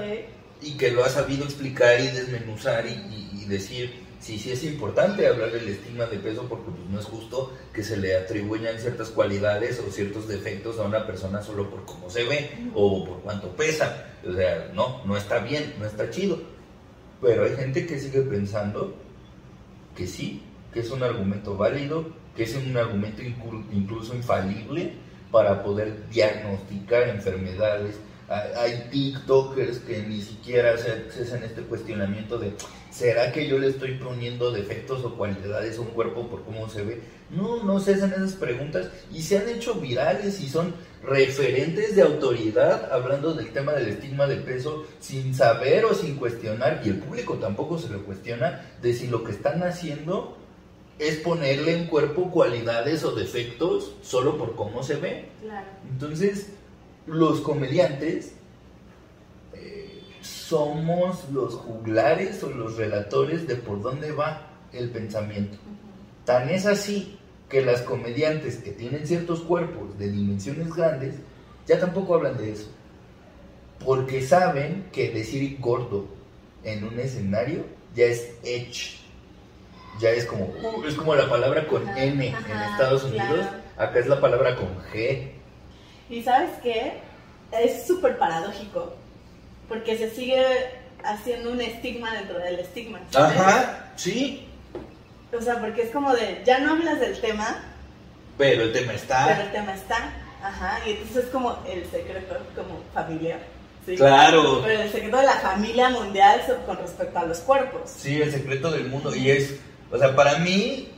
Y 0.64 0.72
que 0.76 0.90
lo 0.90 1.04
ha 1.04 1.08
sabido 1.08 1.44
explicar 1.44 2.00
y 2.00 2.08
desmenuzar 2.08 2.86
y, 2.86 2.90
y- 2.90 3.44
decir 3.44 3.92
sí, 4.20 4.38
sí 4.38 4.52
es 4.52 4.64
importante 4.64 5.26
hablar 5.26 5.52
del 5.52 5.68
estigma 5.68 6.06
de 6.06 6.16
peso 6.18 6.46
porque 6.48 6.70
pues, 6.70 6.88
no 6.88 6.98
es 6.98 7.04
justo 7.04 7.52
que 7.74 7.82
se 7.84 7.98
le 7.98 8.16
atribuyan 8.16 8.78
ciertas 8.78 9.10
cualidades 9.10 9.78
o 9.86 9.90
ciertos 9.92 10.26
defectos 10.28 10.78
a 10.78 10.84
una 10.84 11.06
persona 11.06 11.42
solo 11.42 11.68
por 11.68 11.84
cómo 11.84 12.08
se 12.08 12.24
ve 12.24 12.50
o 12.74 13.04
por 13.04 13.20
cuánto 13.20 13.48
pesa. 13.54 14.06
O 14.26 14.32
sea, 14.32 14.70
no, 14.74 15.04
no 15.04 15.16
está 15.18 15.40
bien, 15.40 15.74
no 15.78 15.84
está 15.84 16.08
chido. 16.08 16.38
Pero 17.20 17.44
hay 17.44 17.54
gente 17.54 17.86
que 17.86 17.98
sigue 18.00 18.22
pensando 18.22 18.94
que 19.94 20.06
sí, 20.06 20.42
que 20.72 20.80
es 20.80 20.90
un 20.90 21.02
argumento 21.02 21.56
válido, 21.58 22.06
que 22.34 22.44
es 22.44 22.54
un 22.54 22.74
argumento 22.78 23.20
inclu- 23.22 23.66
incluso 23.72 24.14
infalible 24.14 24.92
para 25.30 25.62
poder 25.62 26.08
diagnosticar 26.08 27.08
enfermedades. 27.10 27.96
Hay, 28.28 28.88
TikTokers 28.90 29.78
que 29.80 30.02
ni 30.02 30.22
siquiera 30.22 30.78
se 30.78 31.10
se 31.10 31.22
hacen 31.22 31.42
este 31.42 31.62
cuestionamiento 31.62 32.38
de 32.38 32.54
¿será 32.90 33.32
que 33.32 33.46
yo 33.46 33.58
le 33.58 33.68
estoy 33.68 33.96
poniendo 33.96 34.50
defectos 34.50 35.04
o 35.04 35.16
cualidades 35.16 35.76
a 35.76 35.82
un 35.82 35.88
cuerpo 35.88 36.28
por 36.28 36.44
cómo 36.44 36.68
se 36.68 36.84
ve? 36.84 37.00
No, 37.28 37.62
no 37.64 37.80
se 37.80 37.94
hacen 37.94 38.12
esas 38.12 38.34
preguntas 38.34 38.88
y 39.12 39.22
se 39.22 39.38
han 39.38 39.48
hecho 39.48 39.74
virales 39.74 40.40
y 40.40 40.48
son 40.48 40.74
referentes 41.02 41.96
de 41.96 42.02
autoridad 42.02 42.92
hablando 42.92 43.34
del 43.34 43.52
tema 43.52 43.72
del 43.72 43.88
estigma 43.88 44.26
de 44.26 44.36
peso 44.36 44.86
sin 45.00 45.34
saber 45.34 45.84
o 45.84 45.94
sin 45.94 46.16
cuestionar 46.16 46.80
y 46.84 46.90
el 46.90 46.98
público 47.00 47.34
tampoco 47.34 47.78
se 47.78 47.90
lo 47.90 48.04
cuestiona 48.04 48.64
de 48.80 48.94
si 48.94 49.08
lo 49.08 49.24
que 49.24 49.32
están 49.32 49.62
haciendo 49.64 50.38
es 50.98 51.16
ponerle 51.16 51.74
en 51.74 51.86
cuerpo 51.88 52.30
cualidades 52.30 53.04
o 53.04 53.12
defectos 53.12 53.92
solo 54.02 54.38
por 54.38 54.54
cómo 54.54 54.82
se 54.82 54.96
ve. 54.96 55.28
Claro. 55.42 55.66
Entonces, 55.90 56.50
los 57.06 57.40
comediantes 57.40 58.32
eh, 59.52 60.02
somos 60.20 61.28
los 61.30 61.54
juglares 61.54 62.42
o 62.42 62.50
los 62.50 62.76
relatores 62.76 63.46
de 63.46 63.56
por 63.56 63.82
dónde 63.82 64.12
va 64.12 64.48
el 64.72 64.90
pensamiento. 64.90 65.58
Tan 66.24 66.48
es 66.50 66.66
así 66.66 67.18
que 67.48 67.62
las 67.62 67.82
comediantes 67.82 68.56
que 68.56 68.72
tienen 68.72 69.06
ciertos 69.06 69.40
cuerpos 69.40 69.98
de 69.98 70.10
dimensiones 70.10 70.74
grandes 70.74 71.16
ya 71.66 71.78
tampoco 71.78 72.14
hablan 72.14 72.36
de 72.38 72.52
eso. 72.52 72.70
Porque 73.84 74.22
saben 74.22 74.86
que 74.92 75.10
decir 75.10 75.58
gordo 75.60 76.06
en 76.62 76.84
un 76.84 76.98
escenario 76.98 77.64
ya 77.94 78.06
es 78.06 78.32
edge. 78.42 78.98
Ya 80.00 80.10
es 80.10 80.24
como, 80.24 80.46
uh, 80.46 80.84
es 80.84 80.94
como 80.94 81.14
la 81.14 81.28
palabra 81.28 81.68
con 81.68 81.88
N 81.88 82.26
en 82.26 82.34
Estados 82.34 83.04
Unidos. 83.04 83.46
Acá 83.76 84.00
es 84.00 84.08
la 84.08 84.20
palabra 84.20 84.56
con 84.56 84.68
G. 84.92 85.33
Y 86.10 86.22
sabes 86.22 86.50
qué? 86.62 87.00
Es 87.52 87.86
súper 87.86 88.18
paradójico, 88.18 88.94
porque 89.68 89.96
se 89.96 90.10
sigue 90.10 90.44
haciendo 91.04 91.52
un 91.52 91.60
estigma 91.60 92.12
dentro 92.14 92.38
del 92.38 92.58
estigma. 92.58 93.00
Ajá, 93.14 93.92
sí. 93.96 94.48
O 95.36 95.40
sea, 95.40 95.60
porque 95.60 95.82
es 95.82 95.90
como 95.90 96.12
de, 96.14 96.42
ya 96.44 96.58
no 96.58 96.72
hablas 96.72 97.00
del 97.00 97.20
tema, 97.20 97.62
Pero 98.38 98.62
el 98.62 98.72
tema 98.72 98.86
pero 98.86 98.98
está. 98.98 99.42
el 99.42 99.52
tema 99.52 99.74
está. 99.74 100.12
Ajá, 100.42 100.78
y 100.86 100.90
entonces 100.90 101.24
es 101.24 101.30
como 101.30 101.58
el 101.66 101.84
secreto, 101.90 102.36
como 102.54 102.80
familiar. 102.92 103.38
¿sí? 103.86 103.96
Claro. 103.96 104.60
Pero 104.62 104.82
el 104.82 104.92
secreto 104.92 105.16
de 105.16 105.24
la 105.24 105.36
familia 105.36 105.88
mundial 105.88 106.42
con 106.66 106.76
respecto 106.76 107.18
a 107.18 107.24
los 107.24 107.38
cuerpos. 107.38 107.90
Sí, 107.96 108.20
el 108.20 108.30
secreto 108.30 108.70
del 108.70 108.88
mundo. 108.88 109.14
Y 109.14 109.30
es, 109.30 109.58
o 109.90 109.98
sea, 109.98 110.14
para 110.14 110.38
mí, 110.38 110.90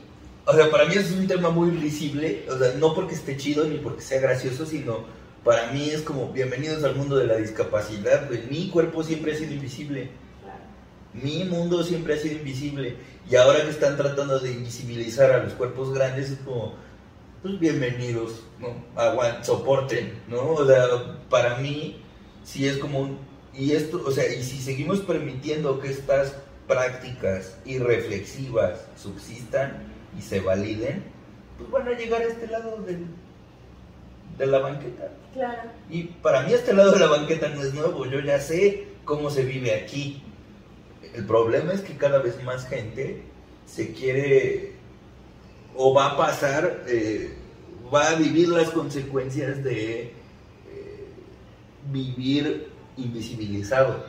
o 0.47 0.53
sea, 0.53 0.71
para 0.71 0.85
mí 0.85 0.95
es 0.95 1.11
un 1.11 1.27
tema 1.27 1.49
muy 1.49 1.71
risible. 1.71 2.45
O 2.49 2.57
sea, 2.57 2.73
no 2.79 2.95
porque 2.95 3.15
esté 3.15 3.35
chido 3.35 3.65
ni 3.65 3.79
porque 3.79 4.01
sea 4.01 4.21
gracioso, 4.21 4.65
sino 4.65 5.03
para 5.43 5.71
mí 5.73 5.89
es 5.89 6.01
como 6.01 6.31
bienvenidos 6.31 6.85
al 6.85 6.95
mundo 6.95 7.17
de 7.17 7.27
la 7.27 7.35
discapacidad. 7.35 8.27
güey. 8.27 8.43
Mi 8.49 8.69
cuerpo 8.69 9.03
siempre 9.03 9.33
ha 9.33 9.35
sido 9.35 9.53
invisible. 9.53 10.09
Mi 11.13 11.43
mundo 11.43 11.83
siempre 11.83 12.13
ha 12.13 12.17
sido 12.17 12.35
invisible. 12.35 12.95
Y 13.29 13.35
ahora 13.35 13.61
que 13.63 13.71
están 13.71 13.97
tratando 13.97 14.39
de 14.39 14.53
invisibilizar 14.53 15.31
a 15.31 15.43
los 15.43 15.51
cuerpos 15.51 15.93
grandes, 15.93 16.31
es 16.31 16.39
como, 16.39 16.75
pues 17.41 17.59
bienvenidos, 17.59 18.43
¿no? 18.57 18.73
Aguant, 18.95 19.43
soporten, 19.43 20.13
¿no? 20.29 20.51
O 20.51 20.65
sea, 20.65 20.87
para 21.29 21.57
mí, 21.57 22.01
sí 22.45 22.67
es 22.67 22.77
como 22.77 23.01
un. 23.01 23.17
Y 23.53 23.73
esto, 23.73 24.01
o 24.05 24.11
sea, 24.11 24.33
y 24.33 24.41
si 24.43 24.61
seguimos 24.61 25.01
permitiendo 25.01 25.81
que 25.81 25.89
estas 25.89 26.35
prácticas 26.67 27.57
irreflexivas 27.65 28.85
subsistan 28.95 29.86
y 30.17 30.21
se 30.21 30.39
validen, 30.39 31.03
pues 31.57 31.69
van 31.71 31.87
a 31.87 31.97
llegar 31.97 32.21
a 32.21 32.25
este 32.25 32.47
lado 32.47 32.81
del, 32.83 33.05
de 34.37 34.45
la 34.45 34.59
banqueta. 34.59 35.11
Claro. 35.33 35.69
Y 35.89 36.03
para 36.03 36.43
mí 36.43 36.53
este 36.53 36.73
lado 36.73 36.91
de 36.93 36.99
la 36.99 37.07
banqueta 37.07 37.49
no 37.49 37.61
es 37.61 37.73
nuevo, 37.73 38.05
yo 38.05 38.19
ya 38.19 38.39
sé 38.39 38.87
cómo 39.05 39.29
se 39.29 39.43
vive 39.43 39.73
aquí. 39.75 40.23
El 41.13 41.25
problema 41.25 41.73
es 41.73 41.81
que 41.81 41.97
cada 41.97 42.19
vez 42.19 42.41
más 42.43 42.67
gente 42.67 43.21
se 43.65 43.93
quiere 43.93 44.73
o 45.75 45.93
va 45.93 46.13
a 46.13 46.17
pasar, 46.17 46.83
eh, 46.87 47.33
va 47.93 48.09
a 48.09 48.15
vivir 48.15 48.49
las 48.49 48.69
consecuencias 48.69 49.63
de 49.63 50.01
eh, 50.01 51.07
vivir 51.91 52.67
invisibilizado. 52.97 54.05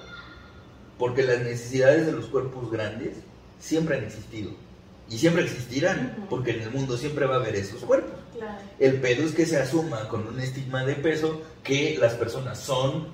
Porque 0.98 1.22
las 1.22 1.40
necesidades 1.40 2.06
de 2.06 2.12
los 2.12 2.26
cuerpos 2.26 2.70
grandes 2.70 3.18
siempre 3.58 3.98
han 3.98 4.04
existido. 4.04 4.50
Y 5.10 5.16
siempre 5.18 5.44
existirán, 5.44 6.14
Ujú. 6.18 6.28
porque 6.28 6.50
en 6.52 6.62
el 6.62 6.70
mundo 6.70 6.96
siempre 6.96 7.26
va 7.26 7.36
a 7.36 7.38
haber 7.38 7.56
esos 7.56 7.82
cuerpos. 7.82 8.12
Claro. 8.36 8.58
El 8.78 9.00
pedo 9.00 9.24
es 9.24 9.32
que 9.32 9.46
se 9.46 9.56
asuma 9.56 10.06
con 10.08 10.26
un 10.26 10.38
estigma 10.38 10.84
de 10.84 10.94
peso 10.94 11.40
que 11.64 11.96
las 11.98 12.14
personas 12.14 12.58
son 12.60 13.08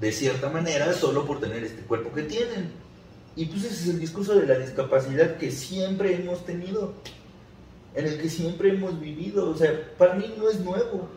de 0.00 0.12
cierta 0.12 0.50
manera 0.50 0.92
solo 0.92 1.24
por 1.26 1.40
tener 1.40 1.64
este 1.64 1.82
cuerpo 1.82 2.12
que 2.12 2.22
tienen. 2.22 2.70
Y 3.34 3.46
pues 3.46 3.64
ese 3.64 3.74
es 3.74 3.88
el 3.88 4.00
discurso 4.00 4.34
de 4.34 4.46
la 4.46 4.58
discapacidad 4.58 5.36
que 5.36 5.50
siempre 5.50 6.14
hemos 6.14 6.44
tenido, 6.44 6.92
en 7.94 8.06
el 8.06 8.20
que 8.20 8.28
siempre 8.28 8.70
hemos 8.70 9.00
vivido. 9.00 9.48
O 9.50 9.56
sea, 9.56 9.72
para 9.96 10.14
mí 10.14 10.32
no 10.36 10.50
es 10.50 10.60
nuevo. 10.60 11.08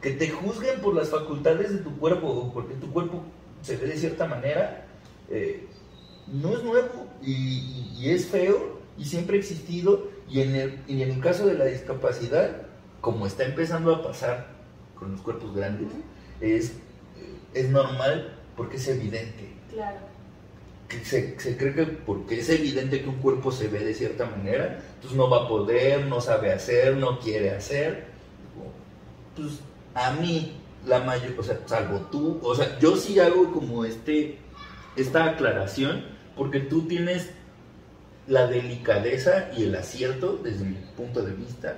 Que 0.00 0.12
te 0.12 0.30
juzguen 0.30 0.80
por 0.80 0.94
las 0.94 1.08
facultades 1.10 1.72
de 1.72 1.78
tu 1.78 1.96
cuerpo 1.98 2.26
o 2.28 2.52
porque 2.52 2.74
tu 2.74 2.90
cuerpo 2.92 3.22
se 3.60 3.76
ve 3.76 3.86
de 3.88 3.96
cierta 3.98 4.26
manera, 4.26 4.86
eh, 5.28 5.66
no 6.28 6.56
es 6.56 6.62
nuevo 6.62 7.06
y, 7.22 7.92
y 7.98 8.10
es 8.10 8.26
feo 8.26 8.79
y 8.98 9.04
siempre 9.04 9.36
ha 9.36 9.40
existido. 9.40 10.08
Y 10.28 10.40
en, 10.40 10.54
el, 10.54 10.78
y 10.86 11.02
en 11.02 11.10
el 11.10 11.20
caso 11.20 11.46
de 11.46 11.54
la 11.54 11.64
discapacidad, 11.64 12.62
como 13.00 13.26
está 13.26 13.44
empezando 13.44 13.94
a 13.94 14.02
pasar 14.02 14.48
con 14.94 15.12
los 15.12 15.20
cuerpos 15.22 15.54
grandes, 15.54 15.88
es, 16.40 16.74
es 17.54 17.68
normal 17.70 18.36
porque 18.56 18.76
es 18.76 18.88
evidente. 18.88 19.48
Claro. 19.72 19.98
Que 20.88 21.04
se, 21.04 21.38
se 21.38 21.56
cree 21.56 21.74
que 21.74 21.84
porque 21.86 22.40
es 22.40 22.48
evidente 22.48 23.02
que 23.02 23.08
un 23.08 23.16
cuerpo 23.16 23.50
se 23.52 23.68
ve 23.68 23.84
de 23.84 23.94
cierta 23.94 24.26
manera, 24.26 24.80
entonces 24.94 25.16
no 25.16 25.30
va 25.30 25.44
a 25.44 25.48
poder, 25.48 26.06
no 26.06 26.20
sabe 26.20 26.52
hacer, 26.52 26.96
no 26.96 27.18
quiere 27.20 27.50
hacer. 27.50 28.06
Pues 29.36 29.60
a 29.94 30.12
mí, 30.12 30.60
la 30.86 31.00
mayor, 31.00 31.34
o 31.38 31.42
sea, 31.42 31.60
salvo 31.66 32.00
tú, 32.10 32.40
o 32.42 32.54
sea, 32.54 32.78
yo 32.78 32.96
sí 32.96 33.18
hago 33.18 33.52
como 33.52 33.84
este, 33.84 34.38
esta 34.96 35.24
aclaración, 35.26 36.04
porque 36.36 36.60
tú 36.60 36.82
tienes 36.82 37.30
la 38.30 38.46
delicadeza 38.46 39.50
y 39.56 39.64
el 39.64 39.74
acierto, 39.74 40.38
desde 40.42 40.64
mi 40.64 40.76
punto 40.96 41.20
de 41.20 41.32
vista, 41.32 41.74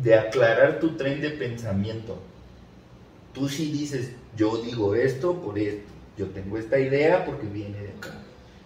de 0.00 0.14
aclarar 0.14 0.78
tu 0.78 0.96
tren 0.96 1.20
de 1.20 1.30
pensamiento. 1.30 2.18
Tú 3.34 3.48
sí 3.48 3.72
dices, 3.72 4.12
yo 4.36 4.62
digo 4.62 4.94
esto 4.94 5.34
por 5.34 5.58
esto, 5.58 5.90
yo 6.16 6.26
tengo 6.26 6.56
esta 6.56 6.78
idea 6.78 7.24
porque 7.24 7.48
viene 7.48 7.78
de 7.80 7.88
acá. 7.88 8.14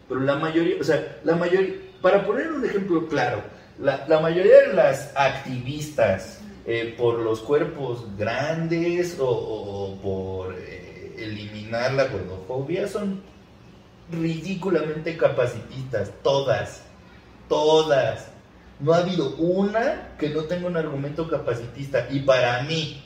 Pero 0.09 0.21
la 0.21 0.37
mayoría, 0.37 0.77
o 0.79 0.85
sea, 0.85 1.21
la 1.25 1.35
mayoría, 1.35 1.75
para 2.03 2.27
poner 2.27 2.53
un 2.53 2.67
ejemplo 2.67 3.09
claro, 3.09 3.43
la, 3.79 4.05
la 4.09 4.21
mayoría 4.21 4.69
de 4.69 4.75
las 4.75 5.11
activistas 5.17 6.39
eh, 6.67 6.95
por 6.99 7.19
los 7.19 7.41
cuerpos 7.41 8.07
grandes 8.19 9.17
o, 9.19 9.99
por 10.03 10.55
eh, 10.55 11.15
eliminar 11.17 11.95
la 11.95 12.09
gordofobia 12.09 12.87
son 12.87 13.23
ridículamente 14.11 15.17
capacitistas, 15.17 16.13
todas, 16.23 16.85
todas. 17.53 18.29
No 18.81 18.95
ha 18.95 18.99
habido 18.99 19.37
una 19.37 20.17
que 20.19 20.31
no 20.31 20.45
tenga 20.45 20.67
un 20.69 20.77
argumento 20.79 21.29
capacitista. 21.29 22.09
Y 22.11 22.21
para 22.21 22.63
mí, 22.63 23.03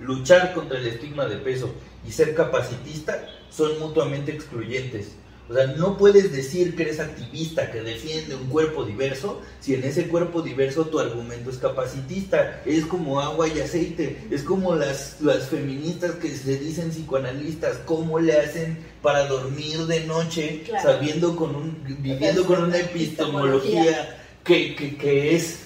luchar 0.00 0.52
contra 0.54 0.76
el 0.78 0.88
estigma 0.88 1.26
de 1.26 1.36
peso 1.36 1.72
y 2.04 2.10
ser 2.10 2.34
capacitista 2.34 3.24
son 3.48 3.78
mutuamente 3.78 4.32
excluyentes. 4.32 5.14
O 5.50 5.54
sea, 5.54 5.66
no 5.66 5.98
puedes 5.98 6.30
decir 6.30 6.76
que 6.76 6.84
eres 6.84 7.00
activista, 7.00 7.72
que 7.72 7.80
defiende 7.82 8.36
un 8.36 8.46
cuerpo 8.46 8.84
diverso, 8.84 9.40
si 9.60 9.74
en 9.74 9.82
ese 9.82 10.06
cuerpo 10.06 10.42
diverso 10.42 10.86
tu 10.86 11.00
argumento 11.00 11.50
es 11.50 11.56
capacitista. 11.58 12.62
Es 12.64 12.86
como 12.86 13.20
agua 13.20 13.48
y 13.48 13.58
aceite. 13.58 14.28
Es 14.30 14.44
como 14.44 14.76
las, 14.76 15.20
las 15.20 15.48
feministas 15.48 16.12
que 16.12 16.30
se 16.36 16.56
dicen 16.56 16.90
psicoanalistas, 16.90 17.78
cómo 17.84 18.20
le 18.20 18.34
hacen 18.38 18.78
para 19.02 19.26
dormir 19.26 19.86
de 19.86 20.06
noche, 20.06 20.62
Claro. 20.66 20.88
sabiendo 20.92 21.34
con 21.34 21.56
un, 21.56 21.82
viviendo 21.98 22.44
con 22.46 22.62
una 22.62 22.78
epistemología 22.78 24.20
que, 24.44 24.76
que, 24.76 24.96
que 24.96 25.34
es 25.34 25.58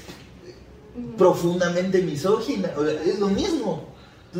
profundamente 1.18 2.01
misógina. 2.03 2.70
O 2.77 2.85
sea, 2.85 3.03
es 3.05 3.18
lo 3.18 3.29
mismo. 3.29 3.93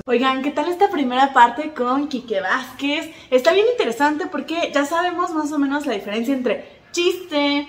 Oigan, 0.07 0.43
¿qué 0.43 0.51
tal 0.51 0.69
esta 0.69 0.91
primera 0.91 1.33
parte 1.33 1.73
con 1.73 2.09
Quique 2.09 2.41
Vázquez? 2.41 3.11
Está 3.31 3.53
bien 3.53 3.67
interesante 3.71 4.27
porque 4.27 4.73
ya 4.75 4.85
sabemos 4.85 5.31
más 5.33 5.53
o 5.53 5.59
menos 5.59 5.87
la 5.87 5.93
diferencia 5.95 6.35
entre 6.35 6.65
chiste, 6.91 7.69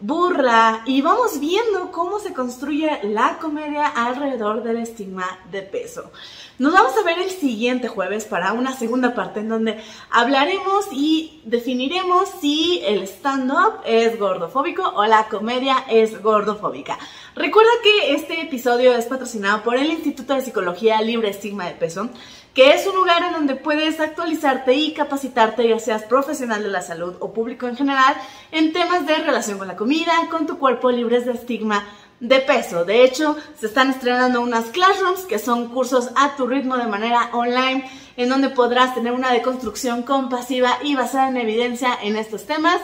burla 0.00 0.82
y 0.84 1.00
vamos 1.00 1.40
viendo 1.40 1.90
cómo 1.90 2.18
se 2.18 2.34
construye 2.34 3.00
la 3.04 3.38
comedia 3.38 3.86
alrededor 3.86 4.62
del 4.62 4.78
estigma 4.78 5.38
de 5.50 5.62
peso. 5.62 6.10
Nos 6.58 6.72
vamos 6.72 6.92
a 6.96 7.04
ver 7.04 7.18
el 7.18 7.30
siguiente 7.30 7.88
jueves 7.88 8.24
para 8.24 8.52
una 8.52 8.74
segunda 8.74 9.14
parte 9.14 9.40
en 9.40 9.48
donde 9.48 9.78
hablaremos 10.10 10.86
y 10.92 11.42
definiremos 11.44 12.28
si 12.40 12.80
el 12.84 13.02
stand-up 13.02 13.80
es 13.84 14.18
gordofóbico 14.18 14.82
o 14.82 15.04
la 15.06 15.28
comedia 15.28 15.84
es 15.90 16.22
gordofóbica. 16.22 16.98
Recuerda 17.34 17.70
que 17.82 18.14
este 18.14 18.40
episodio 18.40 18.94
es 18.94 19.04
patrocinado 19.06 19.62
por 19.62 19.76
el 19.76 19.90
Instituto 19.90 20.34
de 20.34 20.42
Psicología 20.42 21.02
Libre 21.02 21.28
Estigma 21.28 21.66
de 21.66 21.72
Peso, 21.72 22.08
que 22.56 22.72
es 22.72 22.86
un 22.86 22.96
lugar 22.96 23.22
en 23.22 23.34
donde 23.34 23.54
puedes 23.54 24.00
actualizarte 24.00 24.72
y 24.72 24.94
capacitarte, 24.94 25.68
ya 25.68 25.78
seas 25.78 26.04
profesional 26.04 26.62
de 26.62 26.70
la 26.70 26.80
salud 26.80 27.14
o 27.20 27.34
público 27.34 27.68
en 27.68 27.76
general, 27.76 28.16
en 28.50 28.72
temas 28.72 29.06
de 29.06 29.14
relación 29.16 29.58
con 29.58 29.68
la 29.68 29.76
comida, 29.76 30.14
con 30.30 30.46
tu 30.46 30.58
cuerpo, 30.58 30.90
libres 30.90 31.26
de 31.26 31.32
estigma 31.32 31.86
de 32.18 32.40
peso. 32.40 32.86
De 32.86 33.04
hecho, 33.04 33.36
se 33.60 33.66
están 33.66 33.90
estrenando 33.90 34.40
unas 34.40 34.70
classrooms 34.70 35.26
que 35.26 35.38
son 35.38 35.68
cursos 35.68 36.08
a 36.16 36.34
tu 36.34 36.46
ritmo 36.46 36.78
de 36.78 36.86
manera 36.86 37.28
online 37.34 37.90
en 38.16 38.30
donde 38.30 38.48
podrás 38.48 38.94
tener 38.94 39.12
una 39.12 39.32
deconstrucción 39.32 40.02
compasiva 40.02 40.78
y 40.82 40.96
basada 40.96 41.28
en 41.28 41.36
evidencia 41.36 41.90
en 42.02 42.16
estos 42.16 42.46
temas. 42.46 42.80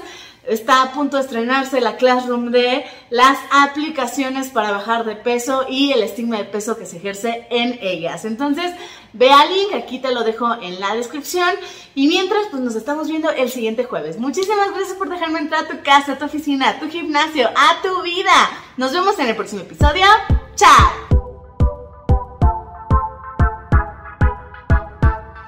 Está 0.46 0.82
a 0.82 0.92
punto 0.92 1.16
de 1.16 1.22
estrenarse 1.22 1.80
la 1.80 1.96
Classroom 1.96 2.50
de 2.50 2.84
las 3.10 3.38
aplicaciones 3.50 4.48
para 4.48 4.72
bajar 4.72 5.04
de 5.04 5.14
peso 5.14 5.66
y 5.68 5.92
el 5.92 6.02
estigma 6.02 6.38
de 6.38 6.44
peso 6.44 6.76
que 6.76 6.86
se 6.86 6.96
ejerce 6.96 7.46
en 7.50 7.78
ellas. 7.80 8.24
Entonces, 8.24 8.72
ve 9.12 9.30
al 9.30 9.48
link, 9.48 9.74
aquí 9.74 10.00
te 10.00 10.12
lo 10.12 10.24
dejo 10.24 10.52
en 10.60 10.80
la 10.80 10.94
descripción. 10.94 11.50
Y 11.94 12.08
mientras, 12.08 12.46
pues 12.50 12.62
nos 12.62 12.74
estamos 12.74 13.08
viendo 13.08 13.30
el 13.30 13.50
siguiente 13.50 13.84
jueves. 13.84 14.18
Muchísimas 14.18 14.70
gracias 14.72 14.96
por 14.96 15.08
dejarme 15.10 15.38
entrar 15.38 15.64
a 15.64 15.68
tu 15.68 15.80
casa, 15.82 16.12
a 16.12 16.18
tu 16.18 16.24
oficina, 16.24 16.70
a 16.70 16.80
tu 16.80 16.88
gimnasio, 16.90 17.48
a 17.48 17.80
tu 17.82 18.02
vida. 18.02 18.50
Nos 18.76 18.92
vemos 18.92 19.16
en 19.20 19.28
el 19.28 19.36
próximo 19.36 19.62
episodio. 19.62 20.06
¡Chao! 20.56 21.21